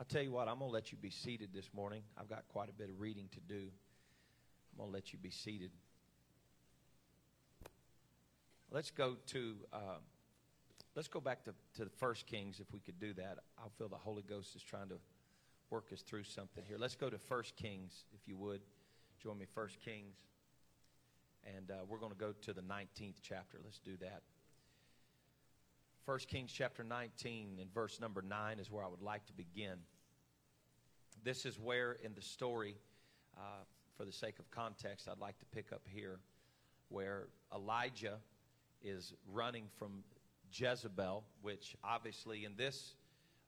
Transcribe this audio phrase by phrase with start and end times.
[0.00, 2.00] I'll tell you what, I'm going to let you be seated this morning.
[2.18, 3.68] I've got quite a bit of reading to do.
[4.72, 5.70] I'm going to let you be seated.
[8.70, 9.98] Let's go to, uh,
[10.96, 13.40] let's go back to, to the first Kings if we could do that.
[13.58, 14.96] I feel the Holy Ghost is trying to
[15.68, 16.78] work us through something here.
[16.78, 18.62] Let's go to first Kings, if you would.
[19.22, 20.16] Join me, first Kings.
[21.44, 23.58] And uh, we're going to go to the 19th chapter.
[23.62, 24.22] Let's do that.
[26.06, 29.78] 1 Kings chapter 19 and verse number 9 is where I would like to begin.
[31.22, 32.76] This is where in the story,
[33.36, 33.64] uh,
[33.96, 36.18] for the sake of context, I'd like to pick up here
[36.88, 38.16] where Elijah
[38.82, 40.02] is running from
[40.52, 42.94] Jezebel, which obviously in this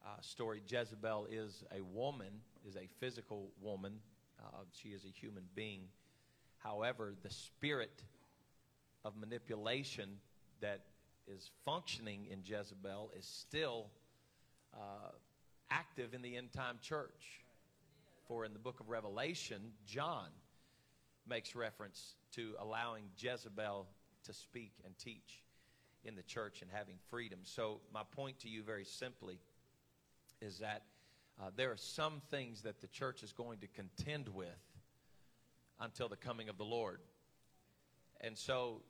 [0.05, 2.32] uh, story, Jezebel is a woman,
[2.69, 3.95] is a physical woman.
[4.38, 5.84] Uh, she is a human being.
[6.59, 8.02] However, the spirit
[9.05, 10.10] of manipulation
[10.60, 10.80] that
[11.27, 13.87] is functioning in Jezebel is still
[14.75, 15.11] uh,
[15.71, 17.41] active in the end time church.
[18.27, 20.29] For in the book of Revelation, John
[21.29, 23.87] makes reference to allowing Jezebel
[24.24, 25.43] to speak and teach
[26.05, 27.41] in the church and having freedom.
[27.43, 29.39] So, my point to you very simply
[30.41, 30.83] is that
[31.41, 34.49] uh, there are some things that the church is going to contend with
[35.80, 37.01] until the coming of the Lord.
[38.21, 38.83] And so,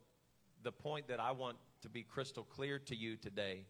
[0.63, 3.65] the point that I want to be crystal clear to you today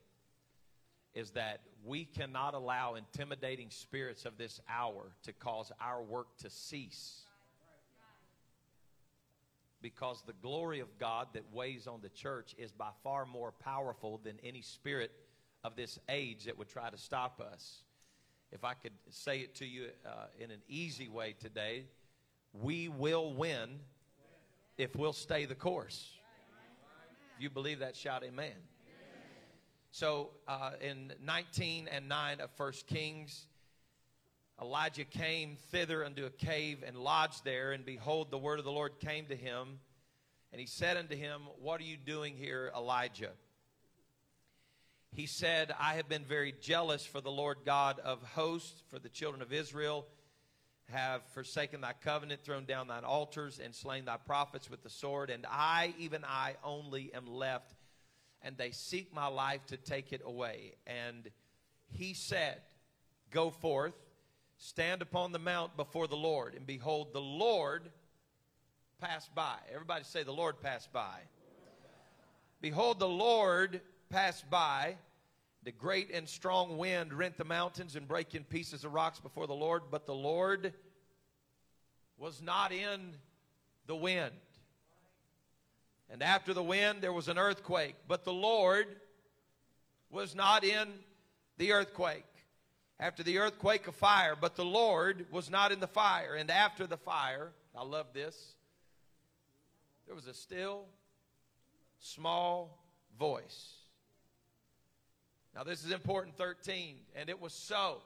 [1.15, 6.49] is that we cannot allow intimidating spirits of this hour to cause our work to
[6.49, 7.21] cease.
[9.81, 14.21] Because the glory of God that weighs on the church is by far more powerful
[14.23, 15.11] than any spirit
[15.63, 17.83] of this age that would try to stop us.
[18.51, 21.85] If I could say it to you uh, in an easy way today,
[22.53, 23.79] we will win
[24.77, 26.11] if we'll stay the course.
[27.43, 28.45] You believe that, shout amen.
[28.45, 28.55] amen.
[29.91, 33.47] So uh, in 19 and 9 of First Kings,
[34.61, 38.71] Elijah came thither unto a cave and lodged there, and behold, the word of the
[38.71, 39.79] Lord came to him.
[40.53, 43.31] And he said unto him, What are you doing here, Elijah?
[45.11, 49.09] He said, I have been very jealous for the Lord God of hosts, for the
[49.09, 50.05] children of Israel
[50.91, 55.29] have forsaken thy covenant, thrown down thine altars, and slain thy prophets with the sword.
[55.29, 57.73] And I, even I only, am left,
[58.41, 60.75] and they seek my life to take it away.
[60.85, 61.29] And
[61.91, 62.61] he said,
[63.31, 63.95] Go forth,
[64.57, 67.89] stand upon the mount before the Lord, and behold, the Lord
[68.99, 69.55] passed by.
[69.73, 71.19] Everybody say, The Lord passed by.
[72.61, 74.95] Behold, the Lord passed by.
[75.63, 79.47] The great and strong wind rent the mountains and break in pieces the rocks before
[79.47, 80.73] the Lord, but the Lord
[82.17, 83.15] was not in
[83.87, 84.33] the wind.
[86.09, 88.87] And after the wind, there was an earthquake, but the Lord
[90.09, 90.89] was not in
[91.57, 92.25] the earthquake.
[92.99, 96.35] After the earthquake, a fire, but the Lord was not in the fire.
[96.35, 98.55] And after the fire, I love this,
[100.05, 100.85] there was a still,
[101.99, 102.83] small
[103.17, 103.82] voice
[105.55, 106.95] now, this is important 13.
[107.15, 108.01] And it was so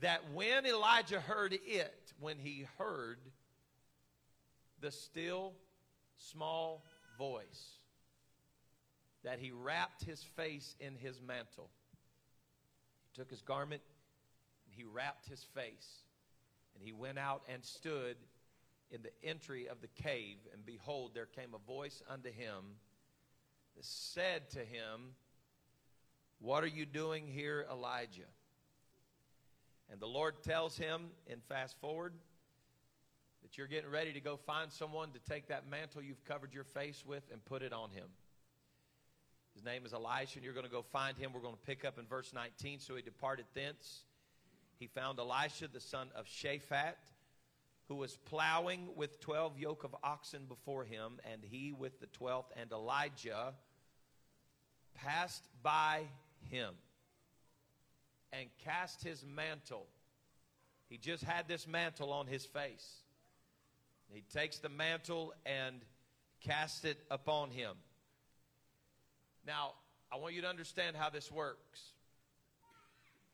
[0.00, 3.18] that when Elijah heard it, when he heard
[4.80, 5.54] the still
[6.16, 6.84] small
[7.18, 7.78] voice,
[9.24, 11.70] that he wrapped his face in his mantle.
[13.10, 13.82] He took his garment
[14.66, 16.02] and he wrapped his face.
[16.74, 18.16] And he went out and stood
[18.90, 20.36] in the entry of the cave.
[20.52, 22.76] And behold, there came a voice unto him
[23.76, 25.14] that said to him,
[26.44, 28.28] what are you doing here, Elijah?
[29.90, 32.12] And the Lord tells him in fast forward
[33.42, 36.64] that you're getting ready to go find someone to take that mantle you've covered your
[36.64, 38.04] face with and put it on him.
[39.54, 41.32] His name is Elisha, and you're going to go find him.
[41.32, 42.80] We're going to pick up in verse 19.
[42.80, 44.02] So he departed thence.
[44.78, 46.96] He found Elisha, the son of Shaphat,
[47.88, 52.46] who was plowing with 12 yoke of oxen before him, and he with the 12th.
[52.54, 53.54] And Elijah
[54.94, 56.02] passed by
[56.50, 56.74] him
[58.32, 59.86] and cast his mantle.
[60.88, 63.02] He just had this mantle on his face.
[64.12, 65.76] He takes the mantle and
[66.40, 67.72] casts it upon him.
[69.46, 69.72] Now,
[70.12, 71.80] I want you to understand how this works.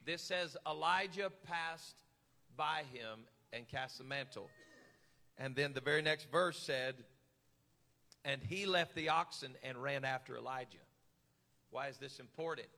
[0.05, 1.97] This says Elijah passed
[2.57, 3.21] by him
[3.53, 4.49] and cast the mantle.
[5.39, 6.95] And then the very next verse said,
[8.25, 10.79] and he left the oxen and ran after Elijah.
[11.71, 12.69] Why is this important?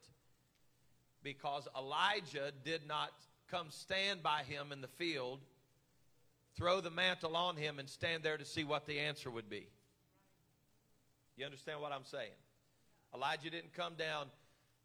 [1.23, 3.11] Because Elijah did not
[3.51, 5.41] come stand by him in the field,
[6.57, 9.67] throw the mantle on him, and stand there to see what the answer would be.
[11.37, 12.33] You understand what I'm saying?
[13.15, 14.27] Elijah didn't come down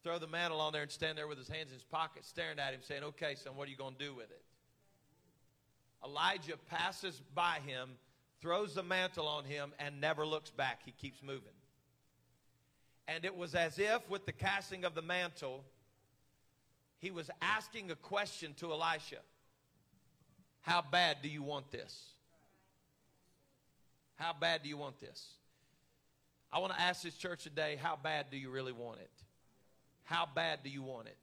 [0.07, 2.59] throw the mantle on there and stand there with his hands in his pocket, staring
[2.59, 4.41] at him, saying, Okay, son, what are you going to do with it?
[6.01, 7.89] Elijah passes by him,
[8.39, 10.79] throws the mantle on him, and never looks back.
[10.85, 11.41] He keeps moving.
[13.09, 15.65] And it was as if, with the casting of the mantle,
[16.99, 19.19] he was asking a question to Elisha
[20.61, 22.13] How bad do you want this?
[24.15, 25.27] How bad do you want this?
[26.51, 29.11] I want to ask this church today how bad do you really want it?
[30.03, 31.17] How bad do you want it?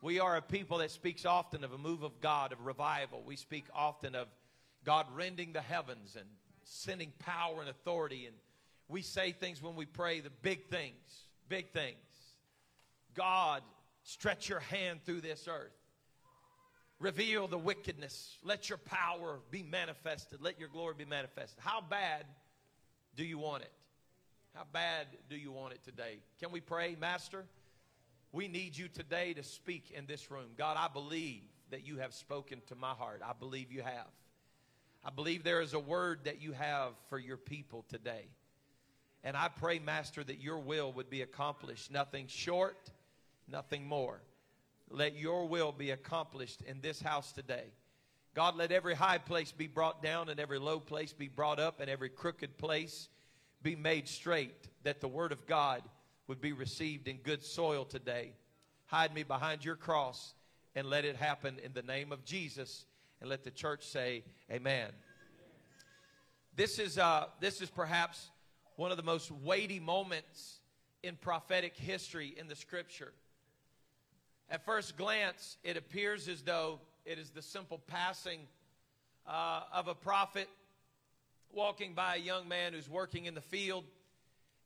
[0.00, 3.22] We are a people that speaks often of a move of God, of revival.
[3.24, 4.28] We speak often of
[4.84, 6.26] God rending the heavens and
[6.64, 8.26] sending power and authority.
[8.26, 8.34] And
[8.88, 11.96] we say things when we pray, the big things, big things.
[13.14, 13.62] God,
[14.02, 15.72] stretch your hand through this earth.
[16.98, 18.38] Reveal the wickedness.
[18.44, 20.40] Let your power be manifested.
[20.40, 21.58] Let your glory be manifested.
[21.60, 22.24] How bad
[23.16, 23.72] do you want it?
[24.54, 26.18] How bad do you want it today?
[26.38, 27.44] Can we pray, Master?
[28.32, 30.50] We need you today to speak in this room.
[30.56, 33.20] God, I believe that you have spoken to my heart.
[33.24, 34.08] I believe you have.
[35.04, 38.26] I believe there is a word that you have for your people today.
[39.24, 41.90] And I pray, Master, that your will would be accomplished.
[41.90, 42.90] Nothing short,
[43.52, 44.22] nothing more.
[44.90, 47.72] Let your will be accomplished in this house today.
[48.34, 51.80] God, let every high place be brought down and every low place be brought up
[51.80, 53.08] and every crooked place
[53.62, 55.82] be made straight, that the word of God
[56.26, 58.32] would be received in good soil today.
[58.86, 60.34] Hide me behind your cross
[60.74, 62.86] and let it happen in the name of Jesus.
[63.20, 64.88] And let the church say, Amen.
[66.56, 68.30] This is, uh, this is perhaps
[68.76, 70.60] one of the most weighty moments
[71.02, 73.12] in prophetic history in the scripture.
[74.52, 78.40] At first glance, it appears as though it is the simple passing
[79.26, 80.46] uh, of a prophet
[81.54, 83.84] walking by a young man who's working in the field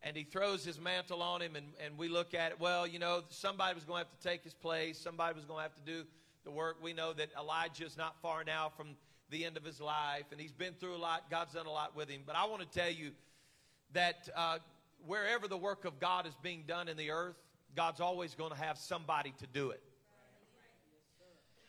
[0.02, 2.98] and he throws his mantle on him and, and we look at it well you
[2.98, 5.74] know somebody was going to have to take his place somebody was going to have
[5.74, 6.04] to do
[6.44, 6.78] the work.
[6.82, 8.96] We know that Elijah is not far now from
[9.30, 11.30] the end of his life and he's been through a lot.
[11.30, 12.22] God's done a lot with him.
[12.26, 13.12] But i want to tell you
[13.92, 14.58] that uh,
[15.06, 17.36] wherever the work of god is being done in the earth
[17.76, 19.82] god's always going to have somebody to do it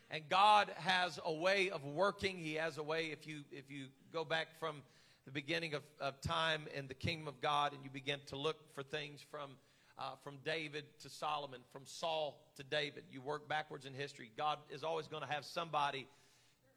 [0.09, 3.87] and god has a way of working he has a way if you if you
[4.11, 4.81] go back from
[5.27, 8.55] the beginning of, of time in the kingdom of God, and you begin to look
[8.73, 9.57] for things from,
[9.99, 13.03] uh, from David to Solomon, from Saul to David.
[13.11, 14.31] You work backwards in history.
[14.37, 16.07] God is always going to have somebody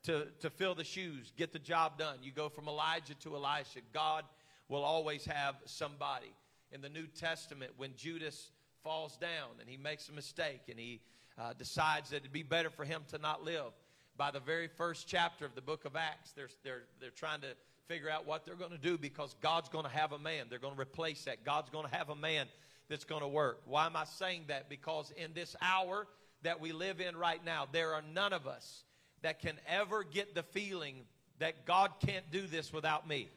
[0.03, 2.17] to, to fill the shoes, get the job done.
[2.25, 3.83] You go from Elijah to Elisha.
[3.95, 4.25] God
[4.69, 6.35] will always have somebody.
[6.73, 8.51] In the New Testament, when Judas
[8.83, 11.01] falls down and he makes a mistake and he
[11.39, 13.73] uh, decides that it'd be better for him to not live,
[14.17, 17.49] by the very first chapter of the book of Acts, they're, they're, they're trying to
[17.89, 20.47] figure out what they're going to do because God's going to have a man.
[20.51, 21.45] They're going to replace that.
[21.45, 22.47] God's going to have a man
[22.89, 23.63] that's going to work.
[23.65, 24.69] Why am I saying that?
[24.69, 26.07] Because in this hour
[26.43, 28.85] that we live in right now, there are none of us
[29.23, 30.97] that can ever get the feeling
[31.39, 33.29] that God can't do this without me.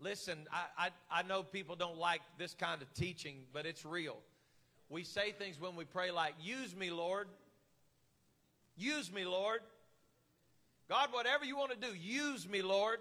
[0.00, 4.18] Listen, I, I, I know people don't like this kind of teaching, but it's real.
[4.88, 7.28] We say things when we pray like, Use me, Lord.
[8.76, 9.60] Use me, Lord.
[10.88, 12.98] God, whatever you want to do, use me, Lord.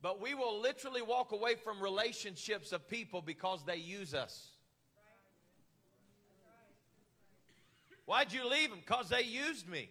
[0.00, 4.48] But we will literally walk away from relationships of people because they use us.
[8.06, 8.80] Why'd you leave them?
[8.84, 9.88] Because they used me.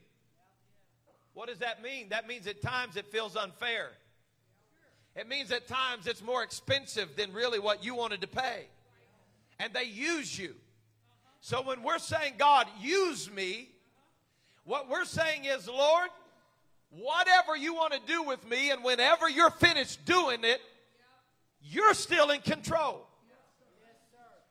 [1.34, 2.10] What does that mean?
[2.10, 3.90] That means at times it feels unfair.
[5.15, 8.65] It means at times it's more expensive than really what you wanted to pay.
[9.60, 10.55] And they use you.
[11.41, 13.70] So when we're saying, God, use me,
[14.63, 16.10] what we're saying is, Lord,
[16.89, 20.62] whatever you want to do with me, and whenever you're finished doing it,
[21.62, 23.05] you're still in control.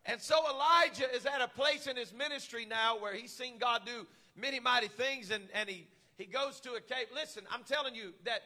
[0.05, 3.83] And so Elijah is at a place in his ministry now where he's seen God
[3.87, 7.07] do many mighty things, and, and he, he goes to a cave.
[7.15, 8.43] Listen, I'm telling you that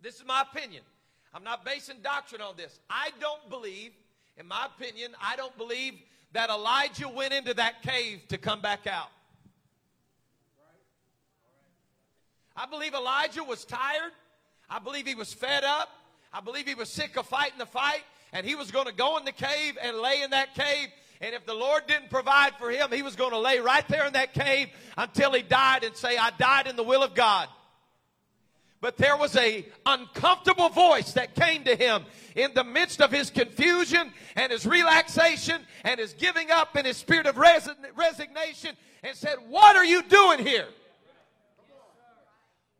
[0.00, 0.82] this is my opinion.
[1.34, 2.78] I'm not basing doctrine on this.
[2.88, 3.92] I don't believe,
[4.36, 5.94] in my opinion, I don't believe
[6.32, 9.08] that Elijah went into that cave to come back out.
[12.56, 14.12] I believe Elijah was tired.
[14.68, 15.88] I believe he was fed up.
[16.32, 18.02] I believe he was sick of fighting the fight.
[18.32, 20.88] And he was going to go in the cave and lay in that cave.
[21.20, 24.06] And if the Lord didn't provide for him, he was going to lay right there
[24.06, 27.48] in that cave until he died and say, I died in the will of God.
[28.80, 32.04] But there was a uncomfortable voice that came to him
[32.36, 36.96] in the midst of his confusion and his relaxation and his giving up and his
[36.96, 40.68] spirit of resignation and said, What are you doing here?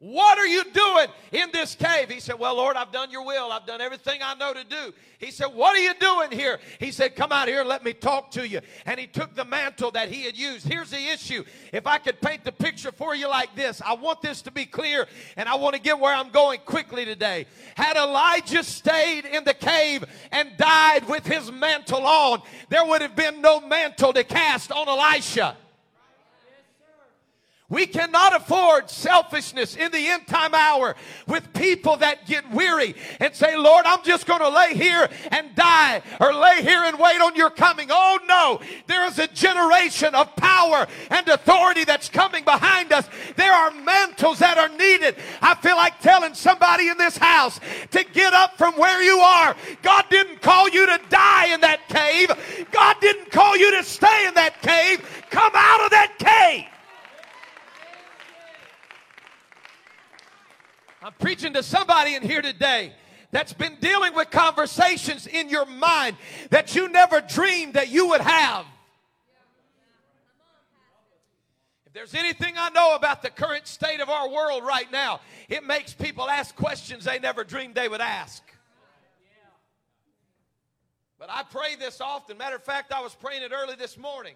[0.01, 2.09] What are you doing in this cave?
[2.09, 3.51] He said, Well, Lord, I've done your will.
[3.51, 4.95] I've done everything I know to do.
[5.19, 6.61] He said, What are you doing here?
[6.79, 8.61] He said, Come out here and let me talk to you.
[8.87, 10.69] And he took the mantle that he had used.
[10.69, 11.43] Here's the issue.
[11.73, 14.67] If I could paint the picture for you like this, I want this to be
[14.67, 17.47] clear and I want to get where I'm going quickly today.
[17.75, 23.17] Had Elijah stayed in the cave and died with his mantle on, there would have
[23.17, 25.57] been no mantle to cast on Elisha.
[27.71, 30.97] We cannot afford selfishness in the end time hour
[31.27, 35.55] with people that get weary and say, Lord, I'm just going to lay here and
[35.55, 37.89] die or lay here and wait on your coming.
[37.91, 43.07] Oh no, there is a generation of power and authority that's coming behind us.
[43.37, 45.17] There are mantles that are needed.
[45.43, 47.61] I feel like telling somebody in this house
[47.91, 49.55] to get up from where you are.
[49.83, 52.67] God didn't call you to die in that cave.
[52.73, 55.07] God didn't call you to stay in that cave.
[55.29, 56.28] Come out of that cave.
[61.09, 62.93] I'm preaching to somebody in here today
[63.31, 66.19] that's been dealing with conversations in your mind
[66.51, 68.67] that you never dreamed that you would have.
[71.87, 75.65] If there's anything I know about the current state of our world right now, it
[75.65, 78.43] makes people ask questions they never dreamed they would ask.
[81.19, 82.37] But I pray this often.
[82.37, 84.35] Matter of fact, I was praying it early this morning.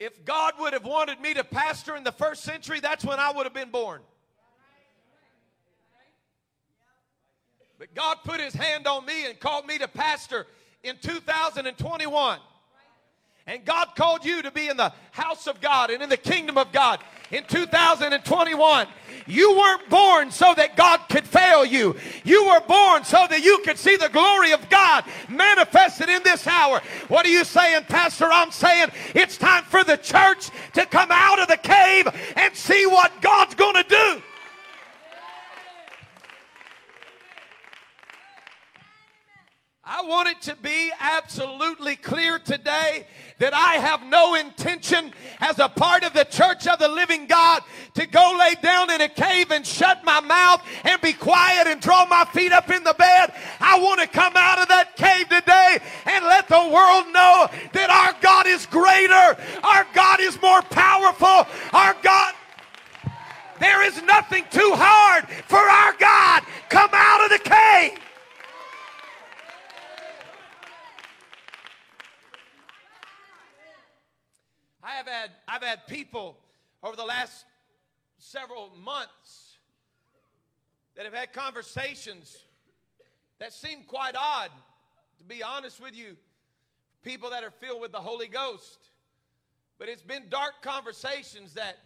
[0.00, 3.30] If God would have wanted me to pastor in the first century, that's when I
[3.30, 4.00] would have been born.
[7.80, 10.46] But God put his hand on me and called me to pastor
[10.84, 12.38] in 2021.
[13.46, 16.58] And God called you to be in the house of God and in the kingdom
[16.58, 18.86] of God in 2021.
[19.26, 21.96] You weren't born so that God could fail you.
[22.22, 26.46] You were born so that you could see the glory of God manifested in this
[26.46, 26.82] hour.
[27.08, 28.26] What are you saying, Pastor?
[28.30, 32.84] I'm saying it's time for the church to come out of the cave and see
[32.84, 34.22] what God's going to do.
[39.92, 45.68] I want it to be absolutely clear today that I have no intention as a
[45.68, 47.62] part of the church of the living God
[47.94, 51.80] to go lay down in a cave and shut my mouth and be quiet and
[51.80, 53.34] draw my feet up in the bed.
[53.58, 57.90] I want to come out of that cave today and let the world know that
[57.90, 59.42] our God is greater.
[59.64, 61.48] Our God is more powerful.
[61.72, 62.34] Our God
[63.58, 66.44] there is nothing too hard for our God.
[66.68, 67.98] Come out of the cave.
[74.90, 76.36] I have had I've had people
[76.82, 77.44] over the last
[78.18, 79.58] several months
[80.96, 82.36] that have had conversations
[83.38, 84.50] that seem quite odd,
[85.18, 86.16] to be honest with you,
[87.04, 88.78] people that are filled with the Holy Ghost.
[89.78, 91.78] But it's been dark conversations that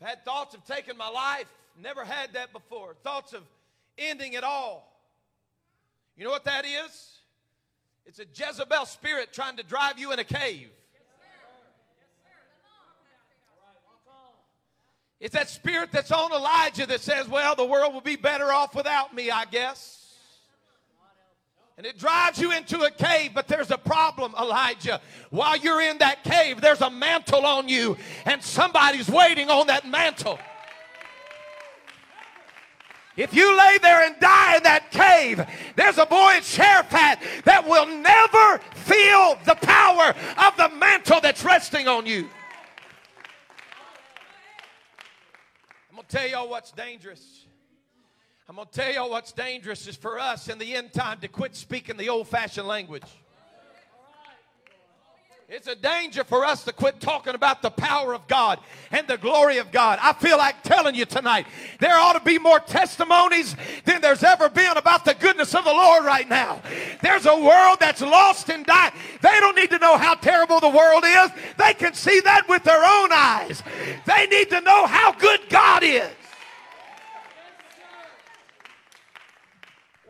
[0.00, 1.46] I've had thoughts of taking my life,
[1.80, 3.42] never had that before, thoughts of
[3.98, 4.98] ending it all.
[6.16, 7.18] You know what that is?
[8.06, 10.70] It's a Jezebel spirit trying to drive you in a cave.
[15.20, 18.74] It's that spirit that's on Elijah that says, well, the world will be better off
[18.74, 20.00] without me, I guess.
[21.76, 25.00] And it drives you into a cave, but there's a problem, Elijah.
[25.30, 29.88] While you're in that cave, there's a mantle on you, and somebody's waiting on that
[29.88, 30.38] mantle.
[33.16, 35.44] If you lay there and die in that cave,
[35.76, 40.14] there's a boy in Zarephath that will never feel the power
[40.46, 42.28] of the mantle that's resting on you.
[46.08, 47.46] To tell y'all what's dangerous.
[48.48, 51.28] I'm going to tell y'all what's dangerous is for us in the end time to
[51.28, 53.04] quit speaking the old fashioned language.
[55.46, 58.58] It's a danger for us to quit talking about the power of God
[58.90, 59.98] and the glory of God.
[60.00, 61.46] I feel like telling you tonight,
[61.80, 65.72] there ought to be more testimonies than there's ever been about the goodness of the
[65.72, 66.62] Lord right now.
[67.02, 68.94] There's a world that's lost and dying.
[69.20, 71.30] They don't need to know how terrible the world is.
[71.58, 73.62] They can see that with their own eyes.
[74.06, 76.08] They need to know how good God is.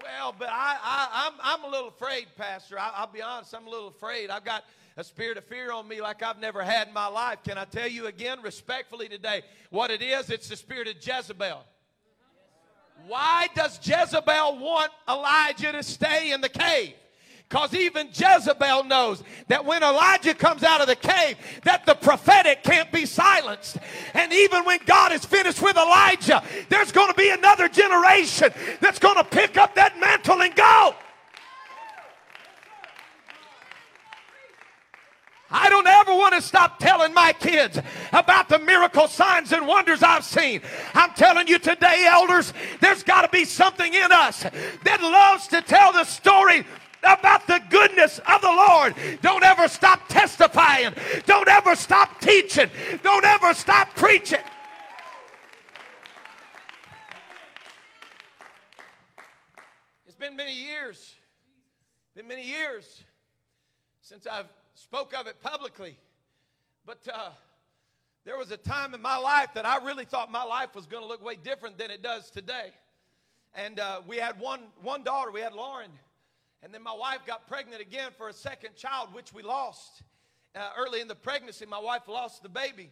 [0.00, 2.78] Well, but I, I, I'm, I'm a little afraid, Pastor.
[2.78, 4.30] I, I'll be honest, I'm a little afraid.
[4.30, 4.62] I've got
[4.96, 7.38] a spirit of fear on me like I've never had in my life.
[7.42, 10.30] Can I tell you again, respectfully today, what it is?
[10.30, 11.64] It's the spirit of Jezebel.
[13.08, 16.94] Why does Jezebel want Elijah to stay in the cave?
[17.48, 22.62] Because even Jezebel knows that when Elijah comes out of the cave, that the prophetic
[22.62, 23.78] can't be silenced.
[24.14, 28.98] And even when God is finished with Elijah, there's going to be another generation that's
[28.98, 30.94] going to pick up that mantle and go.
[35.56, 37.78] I don't ever want to stop telling my kids
[38.12, 40.60] about the miracle signs and wonders I've seen.
[40.94, 45.62] I'm telling you today, elders, there's got to be something in us that loves to
[45.62, 46.66] tell the story
[47.04, 48.96] about the goodness of the Lord.
[49.22, 50.92] Don't ever stop testifying.
[51.24, 52.68] Don't ever stop teaching.
[53.04, 54.40] Don't ever stop preaching.
[60.04, 61.14] It's been many years,
[62.16, 63.04] been many years
[64.00, 65.96] since I've spoke of it publicly,
[66.84, 67.30] but uh,
[68.24, 71.02] there was a time in my life that I really thought my life was going
[71.02, 72.72] to look way different than it does today.
[73.54, 75.90] And uh, we had one one daughter, we had Lauren,
[76.62, 80.02] and then my wife got pregnant again for a second child, which we lost
[80.56, 81.64] uh, early in the pregnancy.
[81.66, 82.90] My wife lost the baby,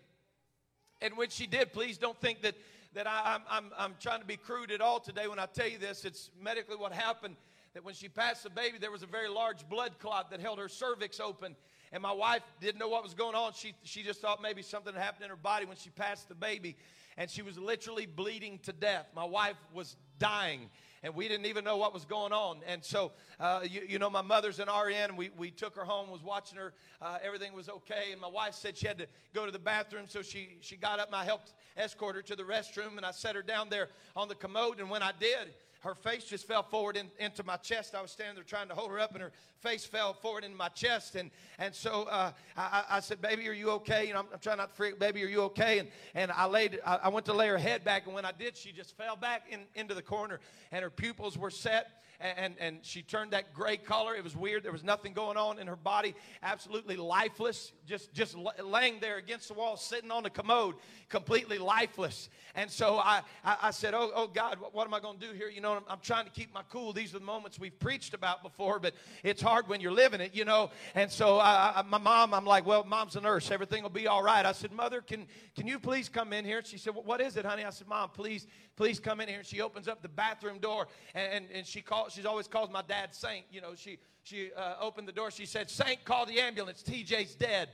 [1.00, 2.54] and when she did, please don't think that
[2.94, 5.68] that I, am I'm, I'm trying to be crude at all today when I tell
[5.68, 6.04] you this.
[6.04, 7.34] It's medically what happened
[7.74, 10.58] that when she passed the baby, there was a very large blood clot that held
[10.58, 11.56] her cervix open.
[11.92, 13.52] And my wife didn't know what was going on.
[13.52, 16.76] She, she just thought maybe something happened in her body when she passed the baby.
[17.16, 19.06] And she was literally bleeding to death.
[19.14, 20.70] My wife was dying
[21.02, 22.58] and we didn't even know what was going on.
[22.66, 23.10] And so,
[23.40, 25.16] uh, you, you, know, my mother's an RN.
[25.16, 26.72] We, we took her home, was watching her.
[27.00, 28.12] Uh, everything was okay.
[28.12, 30.04] And my wife said she had to go to the bathroom.
[30.06, 32.96] So she, she got up and I helped escort her to the restroom.
[32.96, 34.78] And I set her down there on the commode.
[34.78, 35.52] And when I did,
[35.82, 37.94] her face just fell forward in, into my chest.
[37.94, 40.56] I was standing there trying to hold her up, and her face fell forward into
[40.56, 41.16] my chest.
[41.16, 44.06] And, and so uh, I, I, said, Baby, are you okay?
[44.06, 44.98] You know, I'm, I'm, trying not to freak.
[44.98, 45.80] Baby, are you okay?
[45.80, 48.32] And, and I laid, I, I went to lay her head back, and when I
[48.32, 50.38] did, she just fell back in, into the corner,
[50.70, 54.14] and her pupils were set and, and she turned that gray color.
[54.14, 54.62] It was weird.
[54.62, 59.48] There was nothing going on in her body, absolutely lifeless, just, just laying there against
[59.48, 60.76] the wall, sitting on the commode,
[61.08, 62.28] completely lifeless.
[62.54, 65.26] And so I, I, I said, oh, oh God, what, what am I going to
[65.26, 65.48] do here?
[65.48, 66.92] You know, I'm, I'm, trying to keep my cool.
[66.92, 70.34] These are the moments we've preached about before, but it's hard when you're living it,
[70.34, 70.70] you know.
[70.94, 73.50] And so I, I, my mom, I'm like, well, mom's a nurse.
[73.50, 74.44] Everything will be all right.
[74.44, 76.62] I said, Mother, can, can you please come in here?
[76.64, 77.64] She said, well, what is it, honey?
[77.64, 79.38] I said, Mom, please, please come in here.
[79.38, 82.70] And she opens up the bathroom door, and, and, and she calls, she's always called
[82.70, 83.44] my dad Saint.
[83.50, 85.30] You know, she, she uh, opened the door.
[85.30, 86.82] She said, Saint, call the ambulance.
[86.82, 87.68] TJ's dead.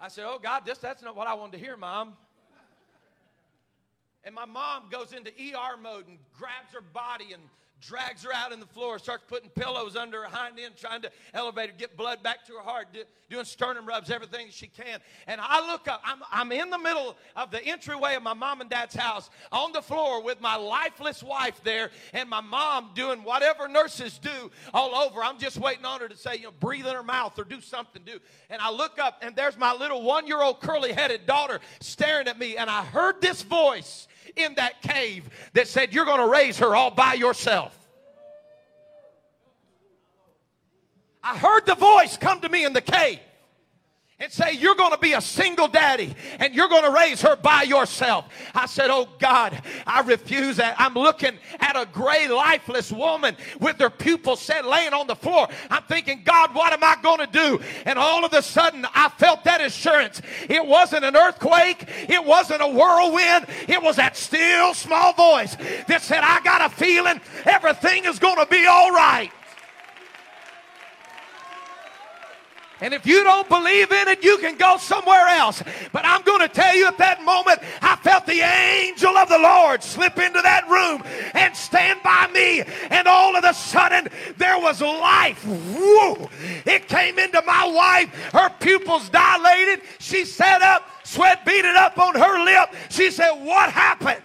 [0.00, 2.14] I said, Oh, God, this, that's not what I wanted to hear, Mom.
[4.24, 7.42] And my mom goes into ER mode and grabs her body and
[7.82, 11.10] drags her out in the floor, starts putting pillows under her hind end, trying to
[11.34, 15.00] elevate her, get blood back to her heart, do, doing sternum rubs, everything she can.
[15.26, 18.60] And I look up, I'm, I'm in the middle of the entryway of my mom
[18.60, 23.24] and dad's house on the floor with my lifeless wife there and my mom doing
[23.24, 25.22] whatever nurses do all over.
[25.22, 27.60] I'm just waiting on her to say, you know, breathe in her mouth or do
[27.60, 28.18] something, do.
[28.50, 32.28] And I look up and there's my little one year old curly headed daughter staring
[32.28, 32.56] at me.
[32.56, 34.06] And I heard this voice
[34.36, 37.76] in that cave that said, You're going to raise her all by yourself.
[41.22, 43.20] I heard the voice come to me in the cave
[44.22, 47.34] and say, You're going to be a single daddy and you're going to raise her
[47.34, 48.26] by yourself.
[48.54, 50.76] I said, Oh God, I refuse that.
[50.78, 55.48] I'm looking at a gray, lifeless woman with her pupils set laying on the floor.
[55.70, 57.60] I'm thinking, God, what am I going to do?
[57.84, 60.22] And all of a sudden, I felt that assurance.
[60.48, 65.56] It wasn't an earthquake, it wasn't a whirlwind, it was that still small voice
[65.88, 69.32] that said, I got a feeling everything is going to be all right.
[72.82, 75.62] And if you don't believe in it, you can go somewhere else.
[75.92, 79.38] But I'm going to tell you at that moment, I felt the angel of the
[79.38, 82.64] Lord slip into that room and stand by me.
[82.90, 85.44] And all of a sudden, there was life.
[86.66, 88.12] It came into my wife.
[88.32, 89.82] Her pupils dilated.
[90.00, 92.74] She sat up, sweat beaded up on her lip.
[92.90, 94.22] She said, What happened?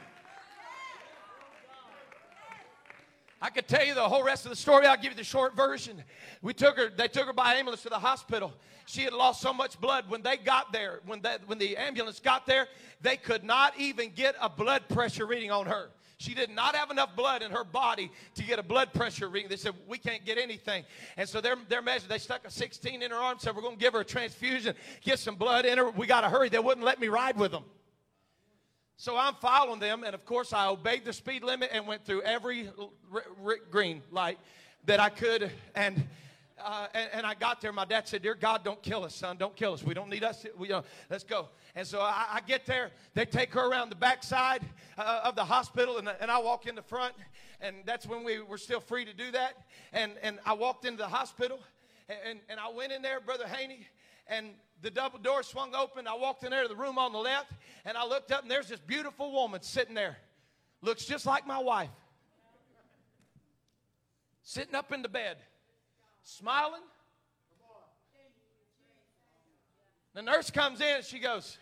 [3.41, 4.87] I could tell you the whole rest of the story.
[4.87, 6.03] I'll give you the short version.
[6.41, 8.53] We took her, they took her by ambulance to the hospital.
[8.87, 10.09] She had lost so much blood.
[10.09, 12.67] When they got there, when, they, when the ambulance got there,
[13.01, 15.89] they could not even get a blood pressure reading on her.
[16.19, 19.49] She did not have enough blood in her body to get a blood pressure reading.
[19.49, 20.83] They said, We can't get anything.
[21.15, 22.09] And so they're, they're measured.
[22.09, 24.73] They stuck a 16 in her arm, said, We're going to give her a transfusion,
[25.01, 25.91] get some blood in her.
[25.91, 26.49] We got to hurry.
[26.49, 27.65] They wouldn't let me ride with them.
[28.99, 32.23] So I'm following them, and of course, I obeyed the speed limit and went through
[32.23, 32.67] every
[33.13, 34.39] r- r- green light
[34.85, 35.51] that I could.
[35.75, 36.07] And
[36.59, 37.71] uh, and, and, I got there.
[37.71, 39.37] My dad said, "Dear God, don't kill us, son.
[39.37, 39.83] Don't kill us.
[39.83, 40.43] We don't need us.
[40.57, 40.81] We, uh,
[41.11, 42.89] let's go." And so I, I, get there.
[43.13, 44.63] They take her around the backside
[44.97, 47.13] uh, of the hospital, and, and I walk in the front.
[47.61, 49.67] And that's when we were still free to do that.
[49.93, 51.59] And and I walked into the hospital,
[52.09, 53.85] and, and, and I went in there, Brother Haney,
[54.29, 54.49] and
[54.81, 56.07] the double door swung open.
[56.07, 57.51] I walked in there to the room on the left,
[57.85, 60.17] and I looked up, and there's this beautiful woman sitting there,
[60.81, 61.89] looks just like my wife,
[64.43, 65.37] sitting up in the bed
[66.21, 66.81] smiling,
[70.17, 71.59] The nurse comes in and she goes,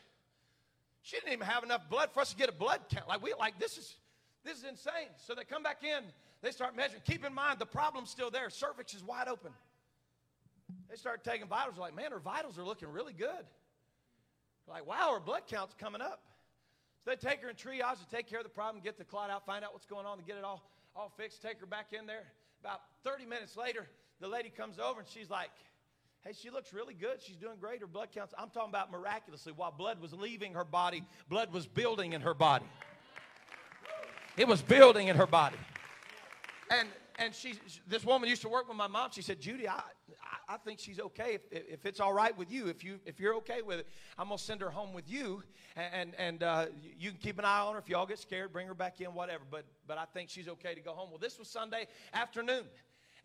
[1.02, 3.06] she didn't even have enough blood for us to get a blood count.
[3.06, 3.98] Like we like this is
[4.46, 5.10] this is insane.
[5.18, 6.06] So they come back in,
[6.42, 7.02] they start measuring.
[7.04, 8.50] Keep in mind the problem's still there.
[8.50, 9.52] Cervix is wide open.
[10.90, 11.78] They start taking vitals.
[11.78, 13.46] Like, man, her vitals are looking really good.
[14.68, 16.22] Like, wow, her blood count's coming up.
[17.04, 19.30] So they take her in triage to take care of the problem, get the clot
[19.30, 21.94] out, find out what's going on, to get it all, all fixed, take her back
[21.94, 22.24] in there.
[22.62, 23.88] About 30 minutes later,
[24.20, 25.52] the lady comes over and she's like,
[26.26, 27.22] Hey, she looks really good.
[27.22, 27.82] She's doing great.
[27.82, 28.34] Her blood counts.
[28.36, 29.54] I'm talking about miraculously.
[29.56, 32.66] While blood was leaving her body, blood was building in her body.
[34.36, 35.58] It was building in her body.
[36.72, 37.54] And and she,
[37.88, 39.12] this woman used to work with my mom.
[39.12, 39.82] She said, Judy, I,
[40.48, 41.34] I think she's okay.
[41.34, 43.88] If, if it's all right with you, if you if you're okay with it,
[44.18, 45.44] I'm gonna send her home with you,
[45.76, 47.80] and and uh, you can keep an eye on her.
[47.80, 49.44] If y'all get scared, bring her back in, whatever.
[49.50, 51.10] But but I think she's okay to go home.
[51.10, 52.66] Well, this was Sunday afternoon.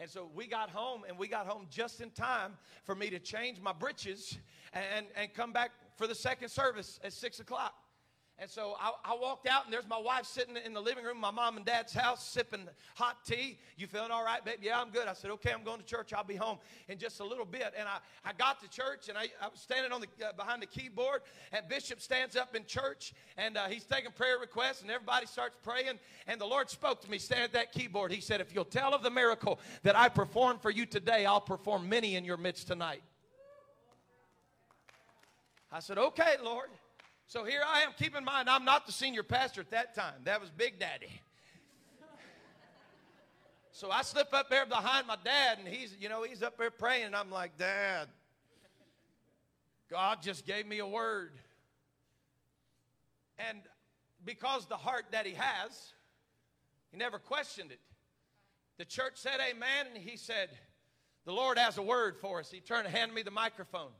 [0.00, 3.18] And so we got home, and we got home just in time for me to
[3.18, 4.38] change my britches
[4.72, 7.74] and, and come back for the second service at 6 o'clock.
[8.40, 11.20] And so I, I, walked out, and there's my wife sitting in the living room,
[11.20, 13.58] my mom and dad's house, sipping hot tea.
[13.76, 14.60] You feeling all right, baby?
[14.62, 15.06] Yeah, I'm good.
[15.08, 16.14] I said, okay, I'm going to church.
[16.14, 16.56] I'll be home
[16.88, 17.74] in just a little bit.
[17.76, 20.62] And I, I got to church, and I, I was standing on the uh, behind
[20.62, 21.20] the keyboard,
[21.52, 25.58] and Bishop stands up in church, and uh, he's taking prayer requests, and everybody starts
[25.62, 25.98] praying.
[26.26, 28.10] And the Lord spoke to me, standing at that keyboard.
[28.10, 31.42] He said, if you'll tell of the miracle that I performed for you today, I'll
[31.42, 33.02] perform many in your midst tonight.
[35.70, 36.70] I said, okay, Lord.
[37.30, 37.90] So here I am.
[37.96, 40.14] Keep in mind, I'm not the senior pastor at that time.
[40.24, 41.06] That was Big Daddy.
[43.72, 46.72] So I slip up there behind my dad, and he's, you know, he's up there
[46.72, 48.08] praying, and I'm like, Dad,
[49.88, 51.30] God just gave me a word.
[53.38, 53.60] And
[54.24, 55.94] because the heart that he has,
[56.90, 57.80] he never questioned it.
[58.76, 60.50] The church said amen, and he said,
[61.24, 62.50] The Lord has a word for us.
[62.50, 63.92] He turned and handed me the microphone.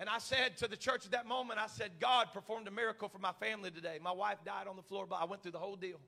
[0.00, 3.08] And I said to the church at that moment, I said, God performed a miracle
[3.08, 3.98] for my family today.
[4.00, 5.98] My wife died on the floor, but I went through the whole deal.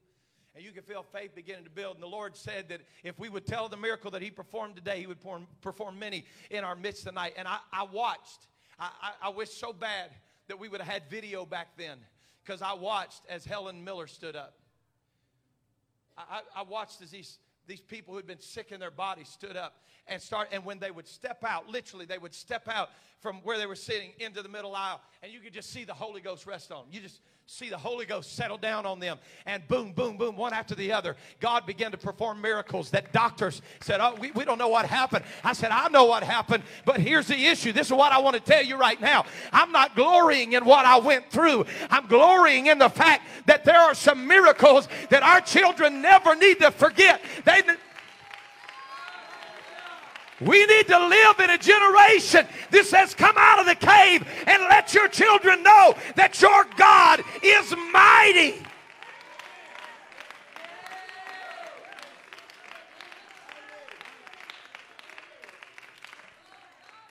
[0.54, 1.94] And you can feel faith beginning to build.
[1.94, 5.00] And the Lord said that if we would tell the miracle that He performed today,
[5.00, 5.18] He would
[5.60, 7.34] perform, many in our midst tonight.
[7.36, 8.46] And I, I watched.
[8.78, 10.10] I, I, I wish so bad
[10.48, 11.98] that we would have had video back then
[12.44, 14.54] because I watched as Helen Miller stood up.
[16.16, 17.38] I, I watched as these
[17.70, 19.76] these people who'd been sick in their bodies stood up
[20.08, 23.58] and start and when they would step out literally they would step out from where
[23.58, 26.48] they were sitting into the middle aisle and you could just see the holy ghost
[26.48, 27.20] rest on them you just
[27.52, 29.18] see the holy ghost settle down on them.
[29.44, 33.60] And boom boom boom one after the other god began to perform miracles that doctors
[33.80, 35.24] said oh we, we don't know what happened.
[35.42, 37.72] I said i know what happened but here's the issue.
[37.72, 39.24] This is what i want to tell you right now.
[39.52, 41.66] I'm not glorying in what i went through.
[41.90, 46.60] I'm glorying in the fact that there are some miracles that our children never need
[46.60, 47.20] to forget.
[47.44, 47.62] They
[50.40, 54.62] we need to live in a generation that says, Come out of the cave and
[54.64, 58.62] let your children know that your God is mighty.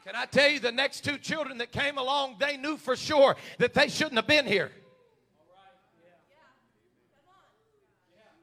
[0.06, 3.36] Can I tell you, the next two children that came along, they knew for sure
[3.60, 4.72] that they shouldn't have been here.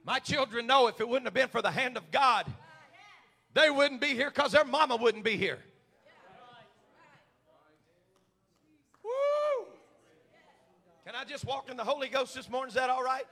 [0.04, 2.46] My children know if it wouldn't have been for the hand of God,
[3.56, 5.58] they wouldn't be here because their mama wouldn't be here.
[9.02, 9.66] Woo!
[11.06, 12.68] Can I just walk in the Holy Ghost this morning?
[12.68, 13.24] Is that all right?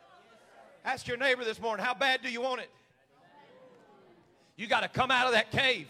[0.83, 2.71] Ask your neighbor this morning, how bad do you want it?
[4.57, 5.89] You got to come out of that cave.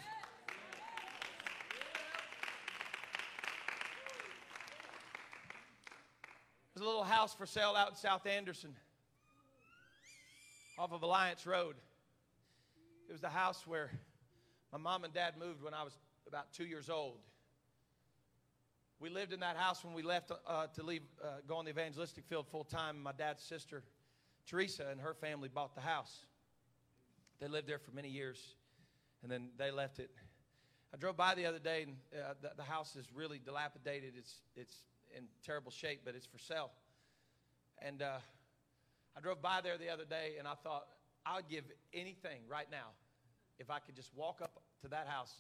[6.75, 8.75] There's a little house for sale out in South Anderson
[10.77, 11.77] off of Alliance Road.
[13.09, 13.93] It was the house where
[14.75, 17.19] my mom and dad moved when I was about two years old.
[18.99, 21.71] We lived in that house when we left uh, to leave, uh, go on the
[21.71, 23.01] evangelistic field full time.
[23.01, 23.85] My dad's sister,
[24.49, 26.27] Teresa, and her family bought the house.
[27.39, 28.57] They lived there for many years,
[29.23, 30.11] and then they left it.
[30.93, 34.15] I drove by the other day, and uh, the, the house is really dilapidated.
[34.19, 34.75] It's, it's
[35.17, 36.73] in terrible shape, but it's for sale.
[37.81, 38.17] And uh,
[39.17, 40.87] I drove by there the other day and I thought,
[41.25, 42.89] I would give anything right now
[43.59, 45.33] if I could just walk up to that house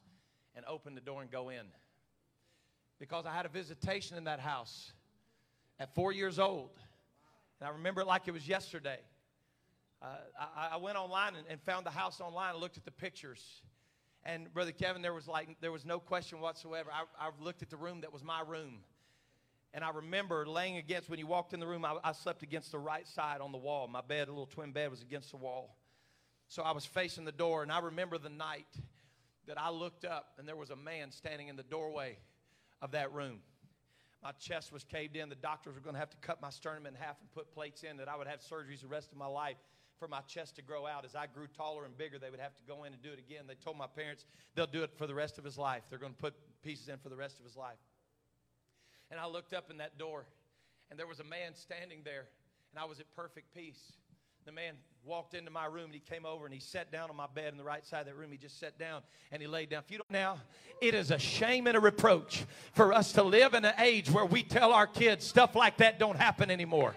[0.54, 1.66] and open the door and go in.
[2.98, 4.92] Because I had a visitation in that house
[5.78, 6.70] at four years old.
[7.60, 8.98] And I remember it like it was yesterday.
[10.00, 10.06] Uh,
[10.38, 13.62] I, I, went online and, and, found the house online and looked at the pictures.
[14.24, 16.90] And Brother Kevin, there was like there was no question whatsoever.
[16.92, 18.80] I, I looked at the room that was my room.
[19.72, 22.70] And I remember laying against, when you walked in the room, I, I, slept against
[22.70, 23.88] the right side on the wall.
[23.88, 25.74] My bed, a little twin bed, was against the wall.
[26.48, 28.66] So I was facing the door, and I remember the night
[29.46, 32.16] that I looked up, and there was a man standing in the doorway
[32.80, 33.40] of that room.
[34.22, 35.28] My chest was caved in.
[35.28, 37.82] The doctors were going to have to cut my sternum in half and put plates
[37.82, 39.56] in that I would have surgeries the rest of my life
[39.98, 41.04] for my chest to grow out.
[41.04, 43.18] As I grew taller and bigger, they would have to go in and do it
[43.18, 43.44] again.
[43.46, 45.82] They told my parents they'll do it for the rest of his life.
[45.90, 47.78] They're going to put pieces in for the rest of his life.
[49.10, 50.24] And I looked up in that door,
[50.90, 52.26] and there was a man standing there,
[52.72, 53.92] and I was at perfect peace.
[54.46, 54.74] The man
[55.06, 57.52] walked into my room and he came over and he sat down on my bed
[57.52, 58.30] in the right side of that room.
[58.30, 59.00] He just sat down
[59.32, 59.82] and he laid down.
[59.86, 60.36] If you don't now,
[60.82, 64.26] it is a shame and a reproach for us to live in an age where
[64.26, 66.94] we tell our kids stuff like that don't happen anymore.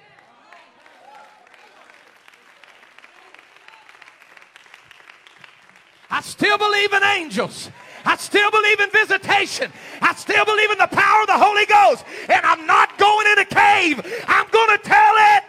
[6.10, 7.72] I still believe in angels.
[8.04, 9.72] I still believe in visitation.
[10.02, 12.04] I still believe in the power of the Holy Ghost.
[12.30, 14.24] And I'm not going in a cave.
[14.28, 15.44] I'm going to tell it.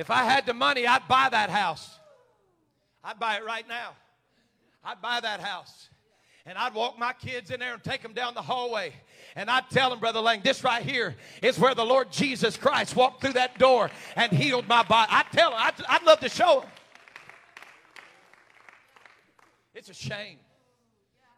[0.00, 1.98] If I had the money, I'd buy that house.
[3.04, 3.90] I'd buy it right now.
[4.82, 5.90] I'd buy that house.
[6.46, 8.94] And I'd walk my kids in there and take them down the hallway.
[9.36, 12.96] And I'd tell them, Brother Lang, this right here is where the Lord Jesus Christ
[12.96, 15.12] walked through that door and healed my body.
[15.12, 16.70] I'd tell them, I'd, I'd love to show them.
[19.74, 20.38] It's a shame.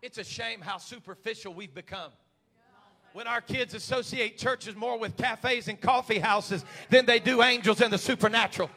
[0.03, 2.13] It's a shame how superficial we've become.
[3.13, 7.83] When our kids associate churches more with cafes and coffee houses than they do angels
[7.83, 8.71] and the supernatural.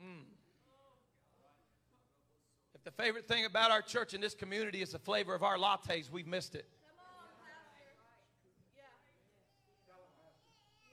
[0.00, 0.22] Hmm.
[2.74, 5.58] If the favorite thing about our church in this community is the flavor of our
[5.58, 6.66] lattes, we've missed it.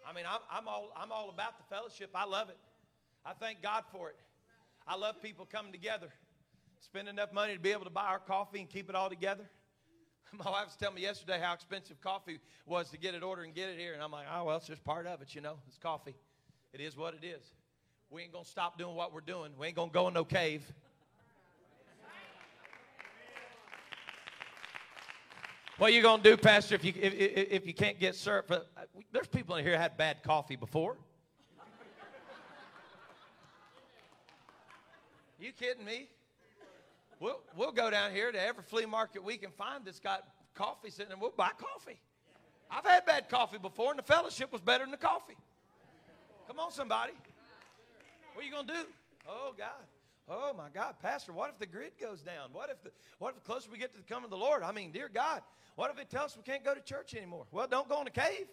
[0.06, 2.12] I mean, I'm, I'm, all, I'm all about the fellowship.
[2.14, 2.58] I love it.
[3.26, 4.18] I thank God for it.
[4.86, 6.10] I love people coming together,
[6.84, 9.44] spend enough money to be able to buy our coffee and keep it all together.
[10.34, 13.56] My wife was telling me yesterday how expensive coffee was to get it ordered and
[13.56, 13.94] get it here.
[13.94, 15.58] And I'm like, oh, well, it's just part of it, you know.
[15.68, 16.16] It's coffee.
[16.74, 17.44] It is what it is.
[18.10, 19.52] We ain't going to stop doing what we're doing.
[19.58, 20.64] We ain't going to go in no cave.
[25.78, 28.52] What are you going to do, Pastor, if you, if, if you can't get syrup?
[28.52, 28.60] Uh,
[29.12, 30.98] there's people in here had bad coffee before.
[35.40, 36.08] You kidding me?
[37.20, 40.90] We'll, we'll go down here to every flea market we can find that's got coffee
[40.90, 42.00] sitting and we'll buy coffee.
[42.70, 45.38] I've had bad coffee before, and the fellowship was better than the coffee.
[46.48, 47.14] Come on, somebody.
[48.34, 48.86] What are you going to do?
[49.30, 49.68] Oh, God.
[50.28, 50.96] Oh, my God.
[51.02, 52.50] Pastor, what if the grid goes down?
[52.52, 54.64] What if the, what if the closer we get to the coming of the Lord?
[54.64, 55.42] I mean, dear God,
[55.76, 57.46] what if it tells us we can't go to church anymore?
[57.52, 58.48] Well, don't go in a cave.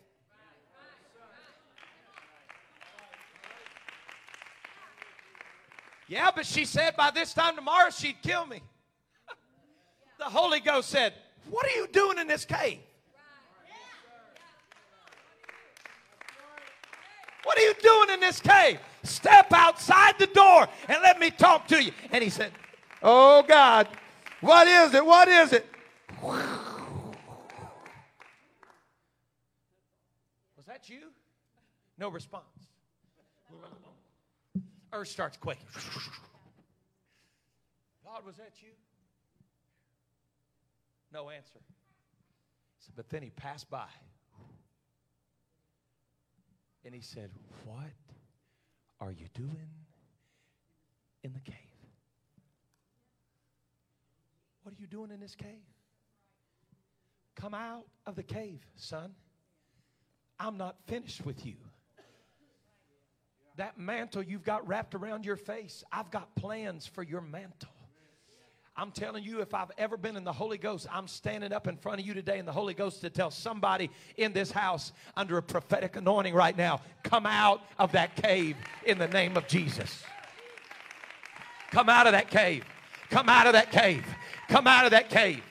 [6.10, 8.60] Yeah, but she said by this time tomorrow she'd kill me.
[10.18, 11.14] the Holy Ghost said,
[11.48, 12.78] What are you doing in this cave?
[17.44, 18.80] What are you doing in this cave?
[19.04, 21.92] Step outside the door and let me talk to you.
[22.10, 22.50] And he said,
[23.04, 23.86] Oh God,
[24.40, 25.06] what is it?
[25.06, 25.64] What is it?
[26.20, 26.42] Was
[30.66, 31.02] that you?
[31.96, 32.59] No response.
[34.92, 35.66] Earth starts quaking.
[38.04, 38.70] God, was that you?
[41.12, 41.60] No answer.
[42.80, 43.86] Said, but then he passed by.
[46.84, 47.30] And he said,
[47.64, 47.92] What
[49.00, 49.70] are you doing
[51.22, 51.56] in the cave?
[54.62, 55.48] What are you doing in this cave?
[57.36, 59.14] Come out of the cave, son.
[60.38, 61.54] I'm not finished with you.
[63.56, 67.70] That mantle you've got wrapped around your face, I've got plans for your mantle.
[68.76, 71.76] I'm telling you, if I've ever been in the Holy Ghost, I'm standing up in
[71.76, 75.36] front of you today in the Holy Ghost to tell somebody in this house under
[75.36, 80.02] a prophetic anointing right now come out of that cave in the name of Jesus.
[81.72, 82.64] Come out of that cave.
[83.10, 84.06] Come out of that cave.
[84.48, 85.42] Come out of that cave.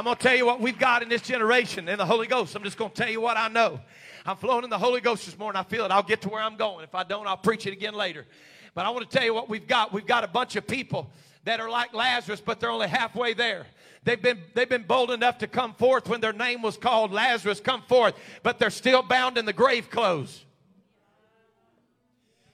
[0.00, 2.56] I'm going to tell you what we've got in this generation in the Holy Ghost.
[2.56, 3.78] I'm just going to tell you what I know.
[4.24, 5.60] I'm flowing in the Holy Ghost this morning.
[5.60, 5.90] I feel it.
[5.90, 6.84] I'll get to where I'm going.
[6.84, 8.24] If I don't, I'll preach it again later.
[8.72, 9.92] But I want to tell you what we've got.
[9.92, 11.10] We've got a bunch of people
[11.44, 13.66] that are like Lazarus, but they're only halfway there.
[14.02, 17.60] They've been, they've been bold enough to come forth when their name was called Lazarus,
[17.60, 20.46] come forth, but they're still bound in the grave clothes.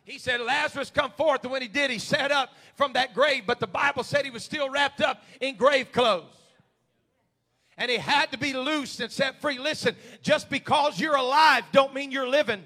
[0.03, 1.45] He said, Lazarus, come forth.
[1.45, 3.45] And when he did, he sat up from that grave.
[3.47, 6.25] But the Bible said he was still wrapped up in grave clothes.
[7.79, 9.59] And he had to be loosed and set free.
[9.59, 12.62] Listen, just because you're alive don't mean you're living.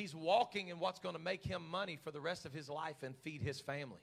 [0.00, 3.02] He's walking in what's going to make him money for the rest of his life
[3.02, 4.00] and feed his family.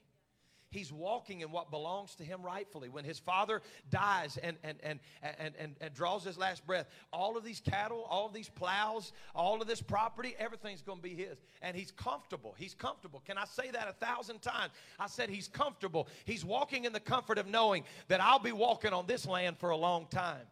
[0.69, 2.89] He's walking in what belongs to him rightfully.
[2.89, 7.37] When his father dies and, and, and, and, and, and draws his last breath, all
[7.37, 11.15] of these cattle, all of these plows, all of this property, everything's going to be
[11.15, 11.37] his.
[11.61, 12.55] And he's comfortable.
[12.57, 13.21] He's comfortable.
[13.25, 14.73] Can I say that a thousand times?
[14.99, 16.07] I said he's comfortable.
[16.25, 19.69] He's walking in the comfort of knowing that I'll be walking on this land for
[19.69, 20.45] a long time.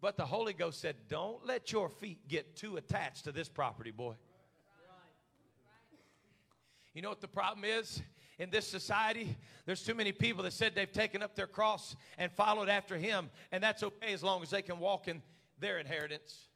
[0.00, 3.92] But the Holy Ghost said, Don't let your feet get too attached to this property,
[3.92, 4.14] boy.
[6.92, 8.02] You know what the problem is?
[8.42, 12.32] In this society, there's too many people that said they've taken up their cross and
[12.32, 15.22] followed after Him, and that's okay as long as they can walk in
[15.60, 16.48] their inheritance.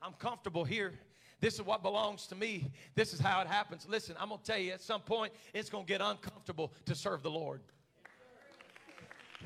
[0.00, 0.92] I'm comfortable here.
[1.40, 2.70] This is what belongs to me.
[2.94, 3.84] This is how it happens.
[3.88, 6.94] Listen, I'm going to tell you at some point, it's going to get uncomfortable to
[6.94, 7.62] serve the Lord.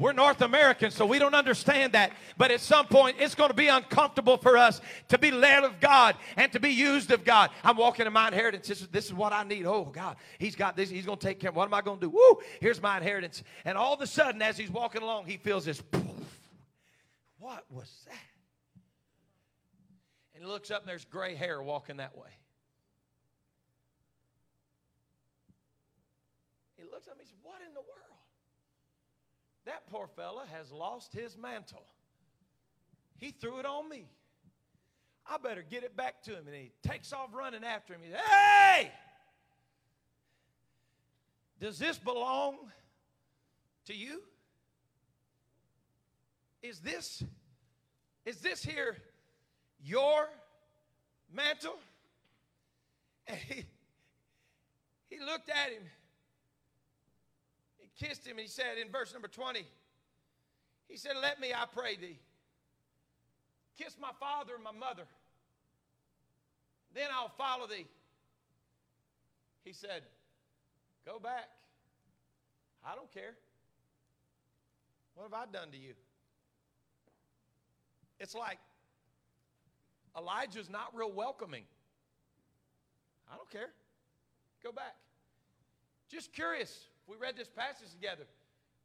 [0.00, 2.12] We're North Americans, so we don't understand that.
[2.38, 5.78] But at some point, it's going to be uncomfortable for us to be led of
[5.78, 7.50] God and to be used of God.
[7.62, 8.66] I'm walking in my inheritance.
[8.66, 9.66] This is, this is what I need.
[9.66, 10.88] Oh, God, He's got this.
[10.88, 11.50] He's going to take care.
[11.50, 12.10] of What am I going to do?
[12.10, 13.42] Woo, here's my inheritance.
[13.66, 15.82] And all of a sudden, as He's walking along, He feels this.
[15.82, 16.02] Poof.
[17.38, 18.14] What was that?
[20.34, 22.30] And He looks up, and there's gray hair walking that way.
[26.78, 27.99] He looks up and he says, What in the world?
[29.70, 31.84] That poor fella has lost his mantle.
[33.18, 34.08] He threw it on me.
[35.24, 36.42] I better get it back to him.
[36.48, 38.00] And he takes off running after him.
[38.02, 38.90] He says, Hey!
[41.60, 42.56] Does this belong
[43.86, 44.22] to you?
[46.64, 47.22] Is this
[48.26, 48.96] is this here
[49.84, 50.28] your
[51.32, 51.78] mantle?
[53.28, 53.64] And he,
[55.10, 55.82] he looked at him
[58.00, 59.64] kissed him, and he said in verse number 20,
[60.88, 62.18] he said, Let me, I pray thee,
[63.78, 65.04] kiss my father and my mother,
[66.94, 67.86] then I'll follow thee.
[69.64, 70.02] He said,
[71.06, 71.48] Go back.
[72.84, 73.34] I don't care.
[75.14, 75.92] What have I done to you?
[78.18, 78.58] It's like
[80.16, 81.64] Elijah's not real welcoming.
[83.30, 83.70] I don't care.
[84.62, 84.96] Go back.
[86.08, 88.22] Just curious we read this passage together,